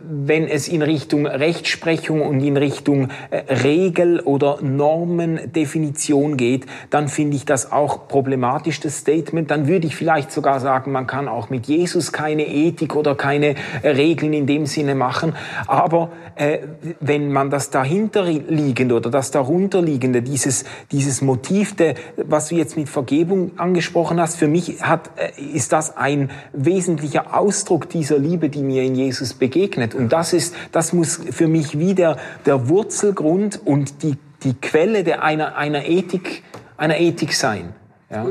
wenn 0.08 0.46
es 0.46 0.68
in 0.68 0.82
Richtung 0.82 1.26
Rechtsprechung 1.26 2.22
und 2.22 2.40
in 2.40 2.56
Richtung 2.56 3.08
Regel- 3.48 4.20
oder 4.20 4.58
Normendefinition 4.60 6.36
geht, 6.36 6.66
dann 6.90 7.08
finde 7.08 7.36
ich 7.36 7.44
das 7.44 7.72
auch 7.72 8.08
problematisch, 8.08 8.80
das 8.80 8.98
Statement. 8.98 9.50
Dann 9.50 9.66
würde 9.66 9.86
ich 9.86 9.96
vielleicht 9.96 10.32
sogar 10.32 10.60
sagen, 10.60 10.92
man 10.92 11.06
kann 11.06 11.28
auch 11.28 11.50
mit 11.50 11.66
Jesus 11.66 12.12
keine 12.12 12.46
Ethik 12.46 12.94
oder 12.96 13.14
keine 13.14 13.54
Regeln 13.82 14.32
in 14.32 14.46
dem 14.46 14.66
Sinne 14.66 14.94
machen. 14.94 15.34
Aber 15.66 16.03
äh, 16.34 16.58
wenn 17.00 17.32
man 17.32 17.50
das 17.50 17.70
dahinterliegende 17.70 18.94
oder 18.94 19.10
das 19.10 19.30
darunterliegende, 19.30 20.22
dieses, 20.22 20.64
dieses 20.92 21.22
Motiv, 21.22 21.76
der, 21.76 21.94
was 22.16 22.48
du 22.48 22.56
jetzt 22.56 22.76
mit 22.76 22.88
Vergebung 22.88 23.52
angesprochen 23.58 24.20
hast, 24.20 24.36
für 24.36 24.48
mich 24.48 24.82
hat, 24.82 25.10
ist 25.36 25.72
das 25.72 25.96
ein 25.96 26.30
wesentlicher 26.52 27.38
Ausdruck 27.38 27.88
dieser 27.88 28.18
Liebe, 28.18 28.48
die 28.48 28.62
mir 28.62 28.82
in 28.82 28.94
Jesus 28.94 29.34
begegnet. 29.34 29.94
Und 29.94 30.12
das 30.12 30.32
ist, 30.32 30.54
das 30.72 30.92
muss 30.92 31.20
für 31.30 31.48
mich 31.48 31.78
wieder 31.78 32.16
der 32.46 32.68
Wurzelgrund 32.68 33.60
und 33.64 34.02
die, 34.02 34.16
die 34.42 34.54
Quelle 34.54 35.04
der 35.04 35.22
einer, 35.22 35.56
einer 35.56 35.86
Ethik, 35.86 36.42
einer 36.76 36.98
Ethik 36.98 37.34
sein. 37.34 37.74
Ja? 38.10 38.26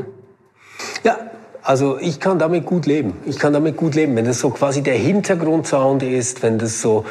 ja, 1.02 1.18
also 1.62 1.98
ich 1.98 2.20
kann 2.20 2.38
damit 2.38 2.66
gut 2.66 2.86
leben. 2.86 3.14
Ich 3.24 3.38
kann 3.38 3.52
damit 3.52 3.76
gut 3.76 3.94
leben, 3.94 4.14
wenn 4.16 4.26
das 4.26 4.38
so 4.38 4.50
quasi 4.50 4.82
der 4.82 4.96
Hintergrundsound 4.96 6.02
ist, 6.02 6.42
wenn 6.42 6.58
das 6.58 6.82
so, 6.82 7.04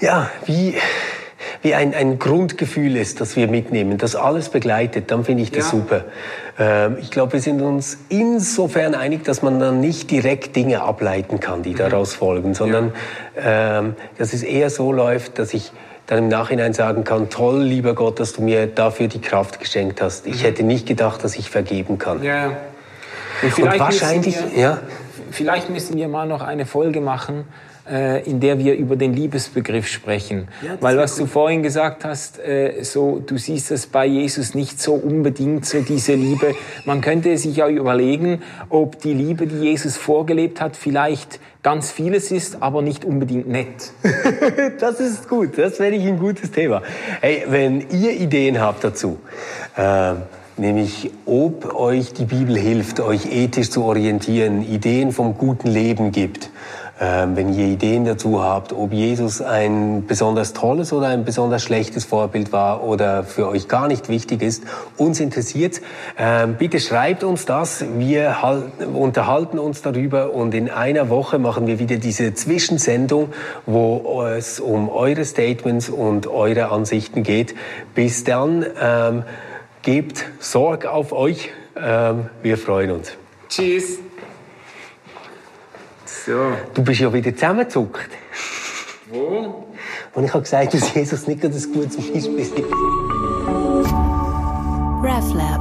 ja, 0.00 0.30
wie, 0.46 0.74
wie 1.62 1.74
ein, 1.74 1.94
ein 1.94 2.18
Grundgefühl 2.18 2.96
ist, 2.96 3.20
das 3.20 3.36
wir 3.36 3.48
mitnehmen, 3.48 3.98
das 3.98 4.16
alles 4.16 4.48
begleitet, 4.48 5.10
dann 5.10 5.24
finde 5.24 5.42
ich 5.42 5.50
das 5.50 5.66
ja. 5.66 5.78
super. 5.78 6.04
Ähm, 6.58 6.98
ich 7.00 7.10
glaube, 7.10 7.34
wir 7.34 7.40
sind 7.40 7.60
uns 7.60 7.98
insofern 8.08 8.94
einig, 8.94 9.24
dass 9.24 9.42
man 9.42 9.60
dann 9.60 9.80
nicht 9.80 10.10
direkt 10.10 10.56
Dinge 10.56 10.82
ableiten 10.82 11.40
kann, 11.40 11.62
die 11.62 11.72
mhm. 11.72 11.78
daraus 11.78 12.14
folgen, 12.14 12.54
sondern 12.54 12.92
ja. 13.36 13.78
ähm, 13.78 13.94
dass 14.18 14.32
es 14.32 14.42
eher 14.42 14.70
so 14.70 14.92
läuft, 14.92 15.38
dass 15.38 15.54
ich 15.54 15.72
dann 16.06 16.18
im 16.18 16.28
Nachhinein 16.28 16.72
sagen 16.72 17.04
kann, 17.04 17.30
toll, 17.30 17.62
lieber 17.62 17.94
Gott, 17.94 18.18
dass 18.18 18.32
du 18.32 18.42
mir 18.42 18.66
dafür 18.66 19.06
die 19.06 19.20
Kraft 19.20 19.60
geschenkt 19.60 20.02
hast. 20.02 20.26
Ich 20.26 20.42
mhm. 20.42 20.46
hätte 20.46 20.62
nicht 20.64 20.86
gedacht, 20.86 21.22
dass 21.22 21.36
ich 21.36 21.50
vergeben 21.50 21.98
kann. 21.98 22.22
Ja. 22.22 22.56
Und, 23.42 23.58
Und 23.58 23.78
wahrscheinlich, 23.78 24.36
wir, 24.52 24.60
ja. 24.60 24.78
Vielleicht 25.30 25.70
müssen 25.70 25.96
wir 25.96 26.08
mal 26.08 26.26
noch 26.26 26.42
eine 26.42 26.66
Folge 26.66 27.00
machen, 27.00 27.44
äh, 27.88 28.22
in 28.28 28.40
der 28.40 28.58
wir 28.58 28.76
über 28.76 28.96
den 28.96 29.14
Liebesbegriff 29.14 29.86
sprechen. 29.86 30.48
Ja, 30.62 30.76
Weil 30.80 30.96
was 30.96 31.16
du 31.16 31.26
vorhin 31.26 31.62
gesagt 31.62 32.04
hast, 32.04 32.38
äh, 32.38 32.82
so 32.82 33.22
du 33.24 33.38
siehst 33.38 33.70
das 33.70 33.86
bei 33.86 34.06
Jesus 34.06 34.54
nicht 34.54 34.80
so 34.80 34.94
unbedingt 34.94 35.66
so 35.66 35.80
diese 35.80 36.14
Liebe. 36.14 36.54
Man 36.84 37.00
könnte 37.00 37.36
sich 37.38 37.56
ja 37.56 37.68
überlegen, 37.68 38.42
ob 38.68 39.00
die 39.00 39.14
Liebe, 39.14 39.46
die 39.46 39.56
Jesus 39.56 39.96
vorgelebt 39.96 40.60
hat, 40.60 40.76
vielleicht 40.76 41.40
ganz 41.62 41.90
vieles 41.90 42.30
ist, 42.30 42.62
aber 42.62 42.82
nicht 42.82 43.04
unbedingt 43.04 43.48
nett. 43.48 43.92
das 44.80 45.00
ist 45.00 45.28
gut, 45.28 45.58
das 45.58 45.78
wäre 45.78 45.94
ich 45.94 46.06
ein 46.06 46.18
gutes 46.18 46.50
Thema. 46.50 46.82
Hey, 47.20 47.44
wenn 47.48 47.84
ihr 47.90 48.12
Ideen 48.12 48.60
habt 48.60 48.84
dazu, 48.84 49.18
äh, 49.76 50.14
nämlich 50.56 51.10
ob 51.26 51.74
euch 51.74 52.12
die 52.12 52.24
Bibel 52.24 52.56
hilft, 52.56 53.00
euch 53.00 53.26
ethisch 53.32 53.70
zu 53.70 53.84
orientieren, 53.84 54.62
Ideen 54.62 55.12
vom 55.12 55.36
guten 55.36 55.68
Leben 55.68 56.12
gibt, 56.12 56.50
wenn 57.00 57.54
ihr 57.54 57.66
Ideen 57.66 58.04
dazu 58.04 58.42
habt, 58.42 58.74
ob 58.74 58.92
Jesus 58.92 59.40
ein 59.40 60.04
besonders 60.06 60.52
tolles 60.52 60.92
oder 60.92 61.08
ein 61.08 61.24
besonders 61.24 61.62
schlechtes 61.62 62.04
Vorbild 62.04 62.52
war 62.52 62.84
oder 62.84 63.24
für 63.24 63.48
euch 63.48 63.68
gar 63.68 63.88
nicht 63.88 64.10
wichtig 64.10 64.42
ist, 64.42 64.64
uns 64.98 65.18
interessiert, 65.18 65.80
ähm, 66.18 66.56
bitte 66.58 66.78
schreibt 66.78 67.24
uns 67.24 67.46
das. 67.46 67.84
Wir 67.96 68.36
unterhalten 68.92 69.58
uns 69.58 69.80
darüber 69.80 70.34
und 70.34 70.54
in 70.54 70.68
einer 70.68 71.08
Woche 71.08 71.38
machen 71.38 71.66
wir 71.66 71.78
wieder 71.78 71.96
diese 71.96 72.34
Zwischensendung, 72.34 73.30
wo 73.64 74.24
es 74.24 74.60
um 74.60 74.90
eure 74.90 75.24
Statements 75.24 75.88
und 75.88 76.26
eure 76.26 76.70
Ansichten 76.70 77.22
geht. 77.22 77.54
Bis 77.94 78.24
dann, 78.24 78.66
ähm, 78.80 79.24
gebt 79.82 80.26
Sorg 80.38 80.86
auf 80.86 81.12
euch. 81.12 81.50
Ähm, 81.76 82.26
wir 82.42 82.58
freuen 82.58 82.90
uns. 82.90 83.12
Tschüss. 83.48 83.98
So. 86.26 86.52
Du 86.74 86.82
bist 86.82 87.00
ja 87.00 87.12
wieder 87.12 87.34
zusammengezuckt. 87.34 88.10
Wo? 89.10 89.66
Und 90.14 90.24
ich 90.24 90.32
habe 90.32 90.42
gesagt, 90.42 90.74
dass 90.74 90.92
Jesus 90.94 91.26
nicht 91.26 91.40
gerade 91.40 91.54
ein 91.54 91.72
gutes 91.72 91.96
Beispiel 91.96 92.38
ist. 92.38 92.52
RefLab. 95.02 95.59